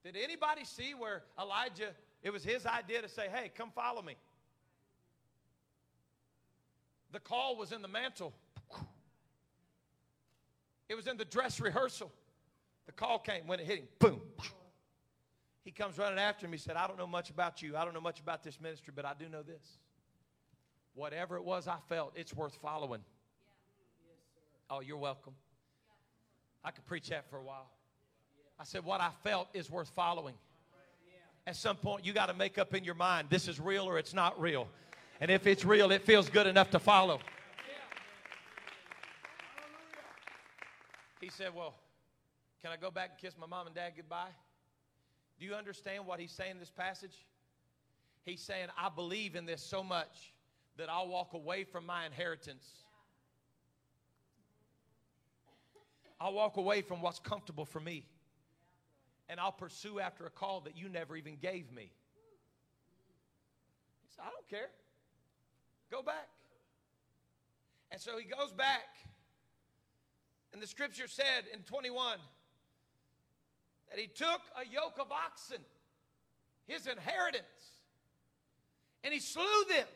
[0.03, 1.91] did anybody see where Elijah,
[2.23, 4.15] it was his idea to say, hey, come follow me?
[7.11, 8.33] The call was in the mantle.
[10.89, 12.11] It was in the dress rehearsal.
[12.87, 13.87] The call came when it hit him.
[13.99, 14.21] Boom.
[15.63, 16.51] He comes running after him.
[16.51, 17.77] He said, I don't know much about you.
[17.77, 19.63] I don't know much about this ministry, but I do know this.
[20.93, 23.01] Whatever it was I felt, it's worth following.
[24.69, 25.33] Oh, you're welcome.
[26.63, 27.69] I could preach that for a while.
[28.59, 30.35] I said, What I felt is worth following.
[31.47, 33.99] At some point, you got to make up in your mind this is real or
[33.99, 34.67] it's not real.
[35.21, 37.19] And if it's real, it feels good enough to follow.
[41.21, 41.75] He said, Well,
[42.61, 44.31] can I go back and kiss my mom and dad goodbye?
[45.39, 47.25] Do you understand what he's saying in this passage?
[48.23, 50.33] He's saying, I believe in this so much
[50.77, 52.65] that I'll walk away from my inheritance.
[56.19, 58.05] I'll walk away from what's comfortable for me
[59.29, 61.91] and I'll pursue after a call that you never even gave me.
[64.03, 64.69] He said, I don't care.
[65.91, 66.29] Go back.
[67.91, 68.83] And so he goes back.
[70.53, 72.17] And the scripture said in 21
[73.89, 75.61] that he took a yoke of oxen,
[76.67, 77.43] his inheritance,
[79.03, 79.87] and he slew them.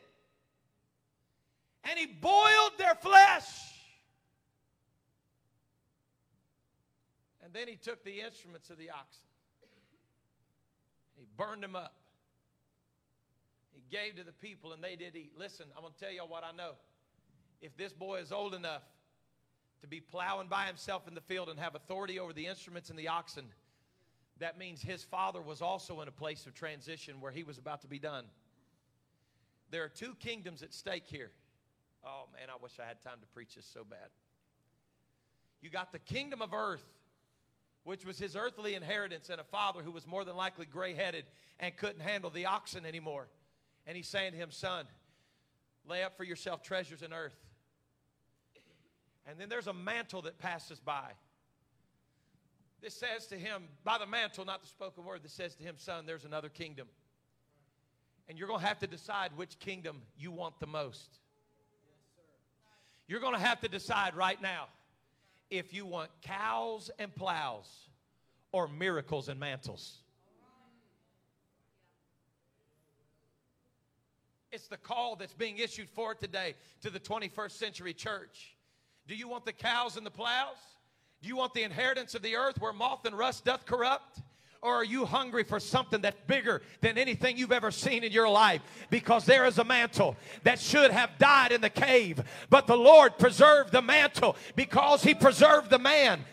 [1.84, 3.46] And he boiled their flesh.
[7.50, 9.26] And then he took the instruments of the oxen.
[11.16, 11.94] He burned them up.
[13.72, 15.32] He gave to the people and they did eat.
[15.36, 16.74] Listen, I'm going to tell y'all what I know.
[17.60, 18.84] If this boy is old enough
[19.80, 22.96] to be plowing by himself in the field and have authority over the instruments and
[22.96, 23.46] the oxen,
[24.38, 27.80] that means his father was also in a place of transition where he was about
[27.80, 28.26] to be done.
[29.72, 31.32] There are two kingdoms at stake here.
[32.04, 34.08] Oh man, I wish I had time to preach this so bad.
[35.60, 36.86] You got the kingdom of earth
[37.84, 41.24] which was his earthly inheritance, and a father who was more than likely gray headed
[41.58, 43.28] and couldn't handle the oxen anymore.
[43.86, 44.86] And he's saying to him, Son,
[45.86, 47.36] lay up for yourself treasures in earth.
[49.26, 51.12] And then there's a mantle that passes by.
[52.82, 55.74] This says to him, by the mantle, not the spoken word, that says to him,
[55.76, 56.88] Son, there's another kingdom.
[58.28, 61.18] And you're going to have to decide which kingdom you want the most.
[63.06, 64.68] You're going to have to decide right now
[65.50, 67.88] if you want cows and plows
[68.52, 69.98] or miracles and mantles.
[74.52, 78.56] It's the call that's being issued for today to the 21st century church.
[79.06, 80.56] Do you want the cows and the plows?
[81.22, 84.20] Do you want the inheritance of the earth where moth and rust doth corrupt?
[84.62, 88.28] Or are you hungry for something that's bigger than anything you've ever seen in your
[88.28, 88.60] life?
[88.90, 93.18] Because there is a mantle that should have died in the cave, but the Lord
[93.18, 96.24] preserved the mantle because He preserved the man.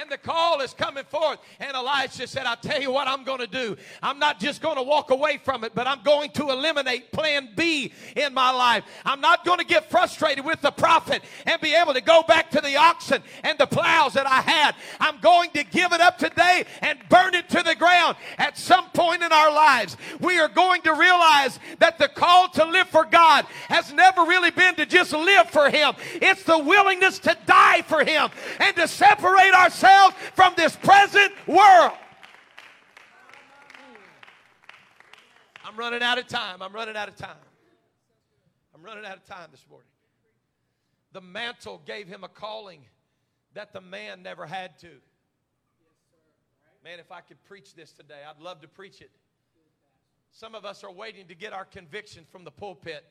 [0.00, 1.40] And the call is coming forth.
[1.58, 3.76] And Elijah said, I'll tell you what I'm going to do.
[4.02, 7.50] I'm not just going to walk away from it, but I'm going to eliminate plan
[7.54, 8.84] B in my life.
[9.04, 12.50] I'm not going to get frustrated with the prophet and be able to go back
[12.52, 14.74] to the oxen and the plows that I had.
[15.00, 18.16] I'm going to give it up today and burn it to the ground.
[18.38, 22.64] At some point in our lives, we are going to realize that the call to
[22.64, 25.92] live for God has never really been to just live for Him.
[26.14, 28.30] It's the willingness to die for Him
[28.60, 31.92] and to separate ourselves ourselves from this present world.
[35.64, 36.62] I'm running out of time.
[36.62, 37.36] I'm running out of time.
[38.74, 39.86] I'm running out of time this morning.
[41.12, 42.80] The mantle gave him a calling
[43.54, 44.88] that the man never had to.
[46.82, 49.10] Man, if I could preach this today, I'd love to preach it.
[50.32, 53.04] Some of us are waiting to get our conviction from the pulpit.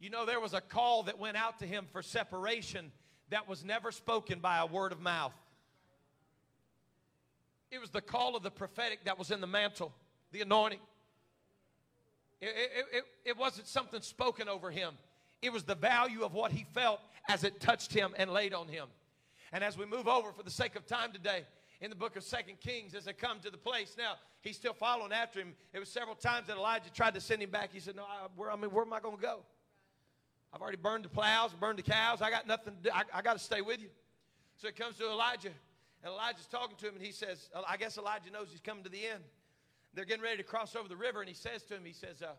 [0.00, 2.90] You know, there was a call that went out to him for separation
[3.28, 5.34] that was never spoken by a word of mouth.
[7.70, 9.92] It was the call of the prophetic that was in the mantle,
[10.32, 10.80] the anointing.
[12.40, 14.94] It, it, it, it, wasn't something spoken over him,
[15.42, 18.68] it was the value of what he felt as it touched him and laid on
[18.68, 18.86] him.
[19.52, 21.44] And as we move over for the sake of time today,
[21.82, 24.72] in the book of Second Kings, as they come to the place, now he's still
[24.72, 25.54] following after him.
[25.72, 27.70] It was several times that Elijah tried to send him back.
[27.72, 29.40] He said, No, I, where, I mean, where am I going to go?
[30.52, 32.22] I've already burned the plows, burned the cows.
[32.22, 32.90] I got nothing to do.
[32.92, 33.88] I, I got to stay with you.
[34.56, 35.50] So it comes to Elijah,
[36.02, 38.90] and Elijah's talking to him, and he says, I guess Elijah knows he's coming to
[38.90, 39.22] the end.
[39.94, 42.22] They're getting ready to cross over the river, and he says to him, he says,
[42.22, 42.32] uh,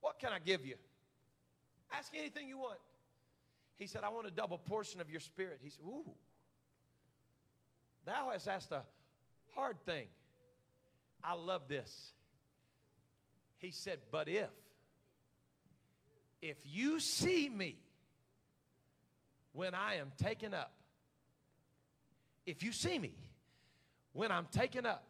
[0.00, 0.76] What can I give you?
[1.92, 2.78] Ask anything you want.
[3.76, 5.60] He said, I want a double portion of your spirit.
[5.62, 6.10] He said, Ooh,
[8.04, 8.82] thou hast asked a
[9.54, 10.06] hard thing.
[11.24, 12.12] I love this.
[13.58, 14.50] He said, But if
[16.40, 17.76] if you see me
[19.52, 20.72] when I am taken up,
[22.46, 23.12] if you see me
[24.12, 25.04] when I'm taken up,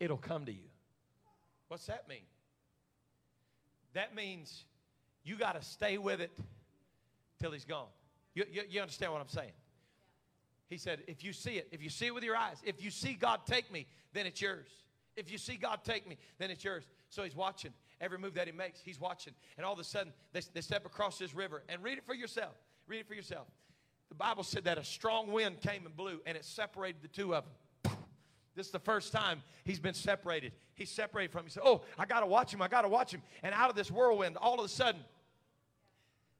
[0.00, 0.68] it'll come to you.
[1.68, 2.18] What's that mean?
[3.94, 4.64] That means
[5.24, 6.32] you got to stay with it
[7.40, 7.88] till he's gone.
[8.34, 9.52] You, you, you, understand what I'm saying?
[10.68, 12.90] He said, if you see it, if you see it with your eyes, if you
[12.90, 14.68] see God take me, then it's yours.
[15.16, 16.84] If you see God take me, then it's yours.
[17.10, 17.72] So he's watching
[18.02, 18.80] every move that he makes.
[18.84, 19.32] He's watching.
[19.56, 21.62] And all of a sudden, they, they step across this river.
[21.68, 22.54] And read it for yourself.
[22.86, 23.46] Read it for yourself.
[24.10, 27.34] The Bible said that a strong wind came and blew, and it separated the two
[27.34, 27.96] of them.
[28.54, 30.52] This is the first time he's been separated.
[30.74, 31.46] He's separated from him.
[31.46, 32.60] He said, Oh, I got to watch him.
[32.60, 33.22] I got to watch him.
[33.42, 35.00] And out of this whirlwind, all of a sudden,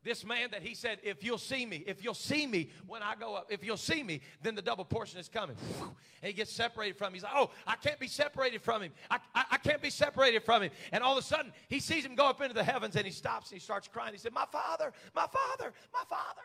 [0.05, 3.15] this man that he said, If you'll see me, if you'll see me when I
[3.19, 5.57] go up, if you'll see me, then the double portion is coming.
[5.81, 7.15] And he gets separated from him.
[7.15, 8.93] He's like, Oh, I can't be separated from him.
[9.11, 10.71] I, I, I, can't be separated from him.
[10.93, 13.13] And all of a sudden, he sees him go up into the heavens and he
[13.13, 14.13] stops and he starts crying.
[14.13, 16.43] He said, My father, my father, my father.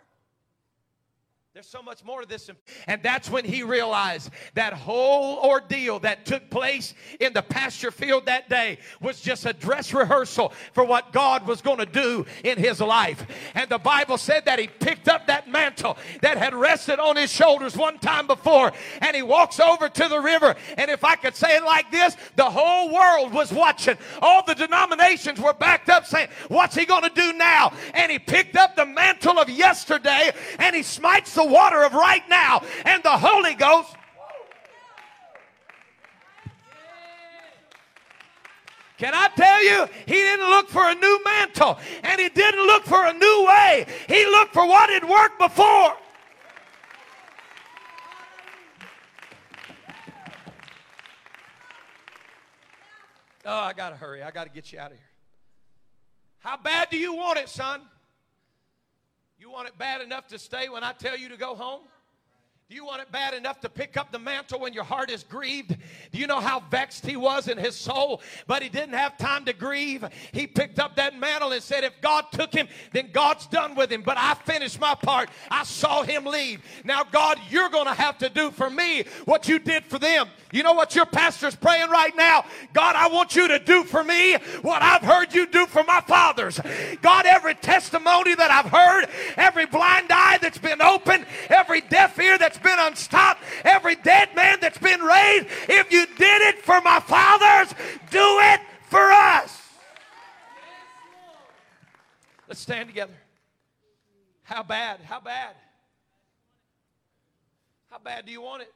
[1.58, 2.52] There's so much more to this.
[2.86, 8.28] And that's when he realized that whole ordeal that took place in the pasture field
[8.28, 12.60] that day was just a dress rehearsal for what God was going to do in
[12.60, 13.26] his life.
[13.56, 17.32] And the Bible said that he picked up that mantle that had rested on his
[17.32, 20.56] shoulders one time before and he walks over to the river.
[20.78, 23.98] And if I could say it like this, the whole world was watching.
[24.22, 27.74] All the denominations were backed up saying, What's he going to do now?
[27.96, 32.28] And he picked up the mantle of yesterday and he smites the water of right
[32.30, 33.96] now and the Holy Ghost.
[38.98, 42.84] Can I tell you, he didn't look for a new mantle and he didn't look
[42.84, 43.86] for a new way.
[44.08, 45.94] He looked for what had worked before.
[53.46, 54.24] Oh, I got to hurry.
[54.24, 55.06] I got to get you out of here.
[56.40, 57.82] How bad do you want it, son?
[59.40, 61.82] You want it bad enough to stay when I tell you to go home?
[62.70, 65.24] Do you want it bad enough to pick up the mantle when your heart is
[65.24, 65.78] grieved?
[66.12, 68.22] Do you know how vexed he was in his soul?
[68.46, 70.04] But he didn't have time to grieve.
[70.34, 73.90] He picked up that mantle and said, If God took him, then God's done with
[73.90, 74.02] him.
[74.02, 75.30] But I finished my part.
[75.50, 76.62] I saw him leave.
[76.84, 80.28] Now, God, you're going to have to do for me what you did for them.
[80.52, 82.44] You know what your pastor's praying right now?
[82.74, 86.02] God, I want you to do for me what I've heard you do for my
[86.02, 86.60] fathers.
[87.02, 89.08] God, every testimony that I've heard,
[89.38, 94.36] every blind eye that's been opened, every deaf ear that's that's been unstopped, every dead
[94.36, 97.74] man that's been raised, if you did it for my fathers,
[98.10, 99.62] do it for us.
[102.48, 103.14] Let's stand together.
[104.44, 105.02] How bad?
[105.02, 105.56] How bad?
[107.92, 108.74] How bad do you want it?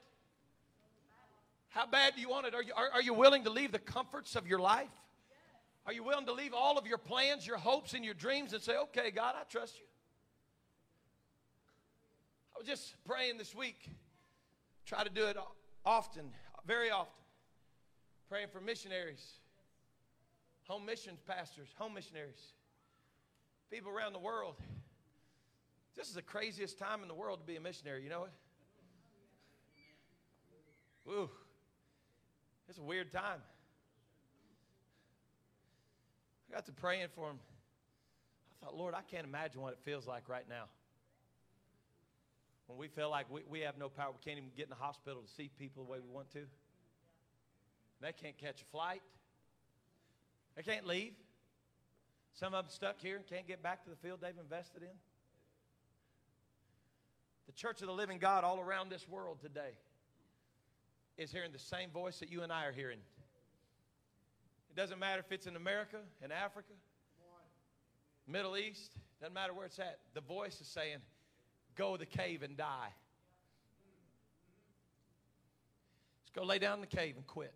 [1.70, 2.54] How bad do you want it?
[2.54, 4.90] Are you, are, are you willing to leave the comforts of your life?
[5.86, 8.62] Are you willing to leave all of your plans, your hopes, and your dreams and
[8.62, 9.86] say, okay, God, I trust you?
[12.62, 13.90] Was just praying this week.
[14.86, 15.36] Try to do it
[15.84, 16.30] often,
[16.64, 17.24] very often.
[18.30, 19.40] Praying for missionaries,
[20.68, 22.54] home missions pastors, home missionaries,
[23.72, 24.58] people around the world.
[25.98, 28.32] This is the craziest time in the world to be a missionary, you know it?
[31.04, 31.32] Woo.
[32.70, 33.42] It's a weird time.
[36.48, 37.40] I got to praying for him.
[38.52, 40.66] I thought, Lord, I can't imagine what it feels like right now.
[42.68, 44.76] When we feel like we, we have no power, we can't even get in the
[44.76, 46.46] hospital to see people the way we want to.
[48.02, 49.02] They can't catch a flight.
[50.56, 51.14] They can't leave.
[52.34, 54.96] Some of them stuck here and can't get back to the field they've invested in.
[57.48, 59.78] The church of the living God all around this world today
[61.18, 63.00] is hearing the same voice that you and I are hearing.
[64.70, 66.74] It doesn't matter if it's in America, in Africa,
[68.26, 70.00] Middle East, doesn't matter where it's at.
[70.14, 71.00] The voice is saying,
[71.76, 72.94] go to the cave and die.
[76.24, 77.54] Let's go lay down in the cave and quit.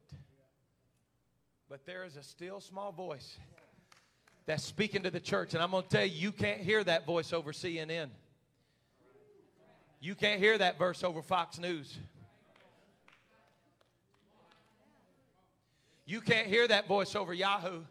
[1.70, 3.38] But there is a still small voice
[4.46, 5.54] that's speaking to the church.
[5.54, 8.10] And I'm going to tell you, you can't hear that voice over CNN.
[10.00, 11.98] You can't hear that verse over Fox News.
[16.06, 17.82] You can't hear that voice over Yahoo.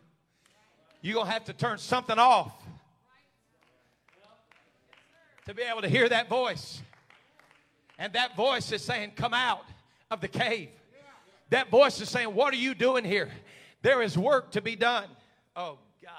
[1.03, 2.53] You're going to have to turn something off
[5.47, 6.81] to be able to hear that voice.
[7.99, 9.65] And that voice is saying, Come out
[10.11, 10.71] of the cave.
[11.51, 13.31] That voice is saying, What are you doing here?
[13.83, 15.09] There is work to be done.
[15.55, 16.11] Oh, God.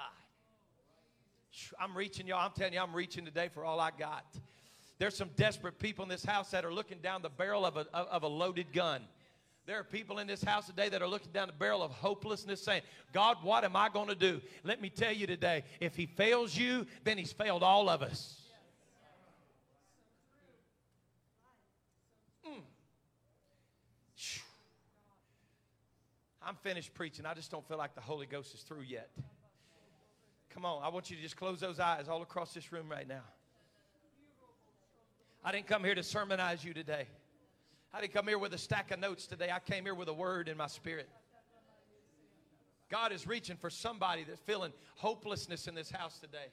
[1.80, 2.44] I'm reaching y'all.
[2.44, 4.24] I'm telling you, I'm reaching today for all I got.
[4.98, 7.86] There's some desperate people in this house that are looking down the barrel of a,
[7.92, 9.02] of a loaded gun.
[9.66, 12.62] There are people in this house today that are looking down the barrel of hopelessness
[12.62, 14.40] saying, God, what am I going to do?
[14.62, 18.40] Let me tell you today, if He fails you, then He's failed all of us.
[22.46, 22.60] Mm.
[26.46, 27.26] I'm finished preaching.
[27.26, 29.10] I just don't feel like the Holy Ghost is through yet.
[30.54, 33.06] Come on, I want you to just close those eyes all across this room right
[33.06, 33.24] now.
[35.44, 37.08] I didn't come here to sermonize you today.
[37.92, 39.50] I didn't come here with a stack of notes today.
[39.52, 41.08] I came here with a word in my spirit.
[42.90, 46.46] God is reaching for somebody that's feeling hopelessness in this house today.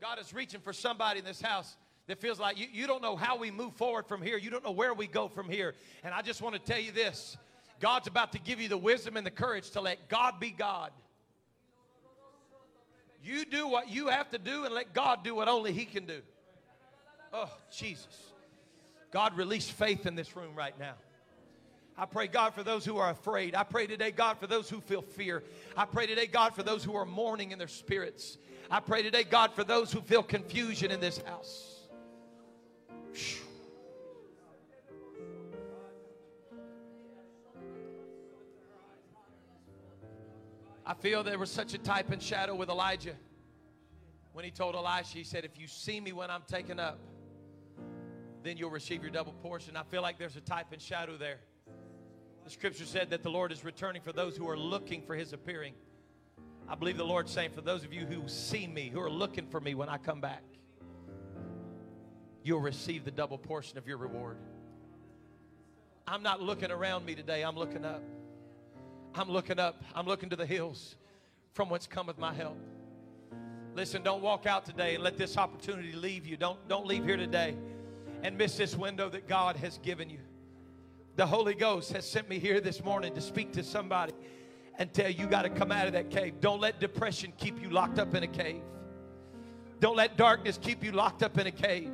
[0.00, 1.76] God is reaching for somebody in this house
[2.06, 4.36] that feels like you, you don't know how we move forward from here.
[4.36, 5.74] You don't know where we go from here.
[6.04, 7.36] And I just want to tell you this
[7.82, 10.92] God's about to give you the wisdom and the courage to let God be God.
[13.24, 16.06] You do what you have to do and let God do what only He can
[16.06, 16.20] do.
[17.32, 18.32] Oh, Jesus.
[19.10, 20.94] God, release faith in this room right now.
[21.98, 23.56] I pray, God, for those who are afraid.
[23.56, 25.42] I pray today, God, for those who feel fear.
[25.76, 28.38] I pray today, God, for those who are mourning in their spirits.
[28.70, 31.80] I pray today, God, for those who feel confusion in this house.
[40.84, 43.14] I feel there was such a type and shadow with Elijah
[44.32, 46.98] when he told Elisha, he said, If you see me when I'm taken up,
[48.42, 49.76] then you'll receive your double portion.
[49.76, 51.38] I feel like there's a type and shadow there.
[52.44, 55.32] The scripture said that the Lord is returning for those who are looking for his
[55.32, 55.74] appearing.
[56.68, 59.46] I believe the Lord's saying for those of you who see me, who are looking
[59.46, 60.42] for me when I come back,
[62.42, 64.38] you'll receive the double portion of your reward.
[66.06, 68.02] I'm not looking around me today, I'm looking up.
[69.14, 69.82] I'm looking up.
[69.94, 70.96] I'm looking to the hills
[71.52, 72.58] from whence cometh my help.
[73.74, 76.36] Listen, don't walk out today and let this opportunity leave you.
[76.36, 77.56] Don't, don't leave here today
[78.22, 80.20] and miss this window that God has given you.
[81.16, 84.12] The Holy Ghost has sent me here this morning to speak to somebody
[84.78, 86.40] and tell you, you got to come out of that cave.
[86.40, 88.62] Don't let depression keep you locked up in a cave.
[89.80, 91.90] Don't let darkness keep you locked up in a cave.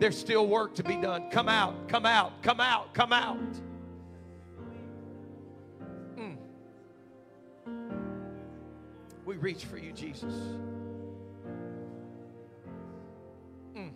[0.00, 1.30] There's still work to be done.
[1.30, 3.38] Come out, come out, come out, come out.
[9.28, 10.32] We reach for you, Jesus.
[13.76, 13.92] Mm.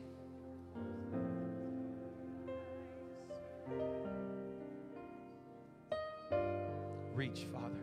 [7.14, 7.80] reach, Father.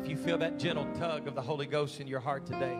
[0.00, 2.78] If you feel that gentle tug of the Holy Ghost in your heart today,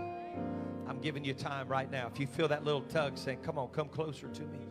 [0.87, 2.07] I'm giving you time right now.
[2.07, 4.68] If you feel that little tug saying, Come on, come closer to me.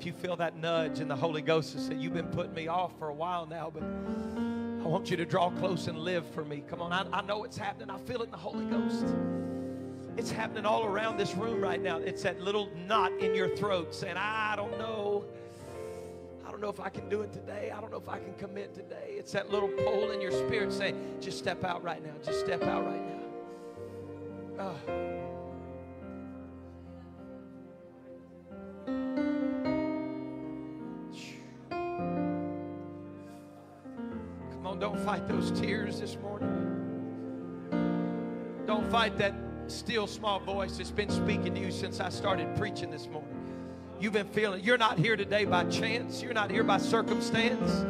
[0.00, 2.68] If you feel that nudge in the Holy Ghost that said, You've been putting me
[2.68, 6.42] off for a while now, but I want you to draw close and live for
[6.42, 6.64] me.
[6.66, 7.90] Come on, I, I know it's happening.
[7.90, 9.14] I feel it in the Holy Ghost.
[10.16, 11.98] It's happening all around this room right now.
[11.98, 15.26] It's that little knot in your throat saying, I don't know.
[16.46, 17.70] I don't know if I can do it today.
[17.70, 19.08] I don't know if I can commit today.
[19.18, 22.14] It's that little pull in your spirit saying, just step out right now.
[22.24, 23.02] Just step out right
[24.56, 24.70] now.
[24.88, 25.19] Oh.
[35.40, 36.48] Those tears this morning.
[38.66, 39.34] Don't fight that
[39.68, 43.36] still small voice that's been speaking to you since I started preaching this morning.
[43.98, 47.86] You've been feeling, you're not here today by chance, you're not here by circumstance.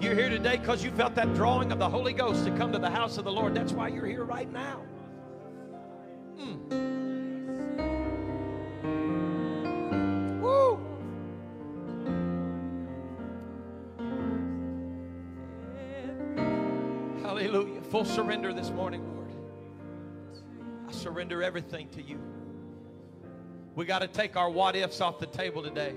[0.00, 2.78] You're here today because you felt that drawing of the Holy Ghost to come to
[2.78, 3.54] the house of the Lord.
[3.54, 4.82] That's why you're here right now.
[6.38, 6.87] Mm.
[17.98, 19.32] Full surrender this morning, Lord.
[20.88, 22.20] I surrender everything to you.
[23.74, 25.94] We got to take our what ifs off the table today.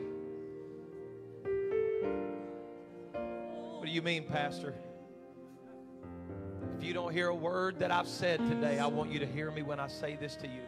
[3.14, 4.74] What do you mean, Pastor?
[6.76, 9.52] If you don't hear a word that I've said today, I want you to hear
[9.52, 10.64] me when I say this to you.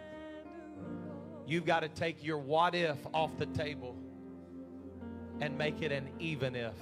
[1.47, 3.95] You've got to take your what if off the table
[5.41, 6.75] and make it an even if.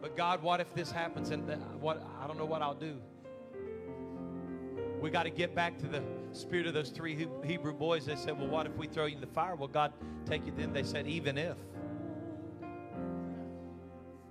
[0.00, 1.46] But God, what if this happens and
[1.80, 2.96] what I don't know what I'll do.
[5.00, 8.06] We got to get back to the spirit of those three Hebrew boys.
[8.06, 9.92] They said, "Well, what if we throw you in the fire?" Well, God
[10.26, 10.52] take you.
[10.56, 11.56] Then they said, "Even if."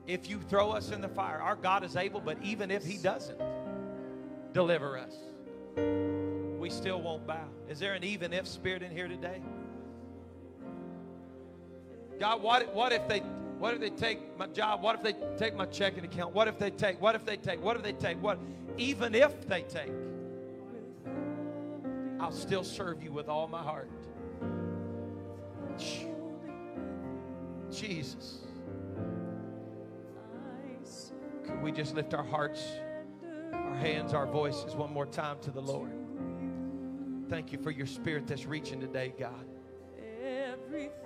[0.05, 2.97] If you throw us in the fire, our God is able, but even if He
[2.97, 3.39] doesn't
[4.53, 5.15] deliver us,
[6.59, 7.47] we still won't bow.
[7.67, 9.41] Is there an even if spirit in here today?
[12.19, 13.21] God, what, what if they
[13.59, 14.81] what if they take my job?
[14.81, 16.33] What if they take my checking account?
[16.33, 17.01] What if they take?
[17.01, 17.61] What if they take?
[17.61, 18.21] What if they take?
[18.23, 18.39] What
[18.77, 19.91] even if they take?
[22.19, 23.89] I'll still serve you with all my heart.
[27.69, 28.39] Jesus.
[31.45, 32.65] Could we just lift our hearts,
[33.53, 35.91] our hands, our voices one more time to the Lord?
[37.29, 39.45] Thank you for your spirit that's reaching today, God.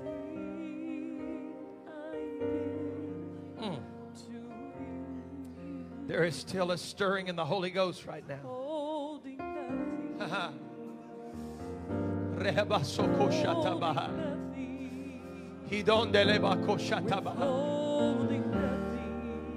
[0.05, 0.42] Mm.
[6.07, 8.41] There is still a stirring in the Holy Ghost right now.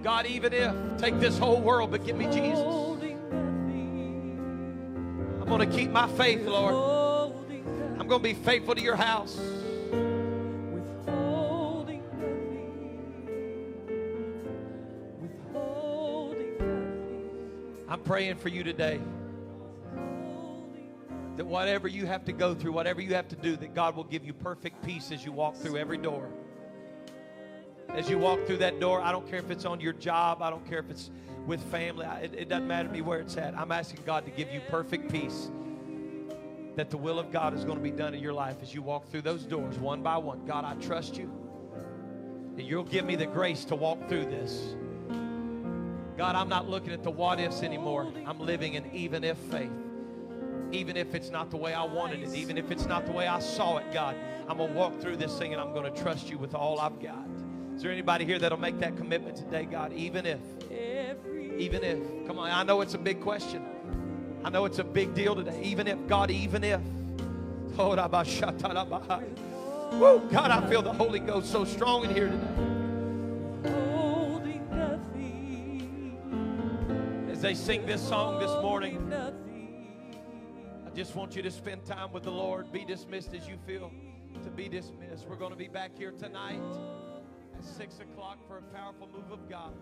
[0.03, 2.61] God, even if, take this whole world, but give me Jesus.
[5.41, 6.75] I'm going to keep my faith, Lord.
[7.99, 9.37] I'm going to be faithful to your house.
[18.07, 19.01] Praying for you today
[21.37, 24.05] that whatever you have to go through, whatever you have to do, that God will
[24.05, 26.31] give you perfect peace as you walk through every door.
[27.91, 30.51] As you walk through that door, I don't care if it's on your job, I
[30.51, 31.11] don't care if it's
[31.47, 33.57] with family, it, it doesn't matter to me where it's at.
[33.57, 35.51] I'm asking God to give you perfect peace.
[36.77, 38.83] That the will of God is going to be done in your life as you
[38.83, 40.45] walk through those doors one by one.
[40.47, 41.31] God, I trust you.
[42.57, 44.75] And you'll give me the grace to walk through this.
[46.17, 48.11] God, I'm not looking at the what ifs anymore.
[48.27, 49.71] I'm living in even if faith
[50.73, 53.27] even if it's not the way I wanted it, even if it's not the way
[53.27, 54.17] I saw it, God,
[54.49, 56.81] I'm going to walk through this thing and I'm going to trust you with all
[56.81, 57.27] I've got.
[57.75, 59.93] Is there anybody here that'll make that commitment today, God?
[59.93, 60.41] Even if,
[61.59, 63.65] even if, come on, I know it's a big question.
[64.45, 65.61] I know it's a big deal today.
[65.63, 66.81] Even if, God, even if.
[67.79, 67.95] Oh,
[69.93, 72.76] Woo, God, I feel the Holy Ghost so strong in here today.
[77.47, 79.13] They sing this song this morning,
[80.85, 82.73] I just want you to spend time with the Lord.
[82.73, 83.93] Be dismissed as you feel
[84.43, 85.29] to be dismissed.
[85.29, 86.59] We're going to be back here tonight
[87.57, 89.73] at 6 o'clock for a powerful move of God.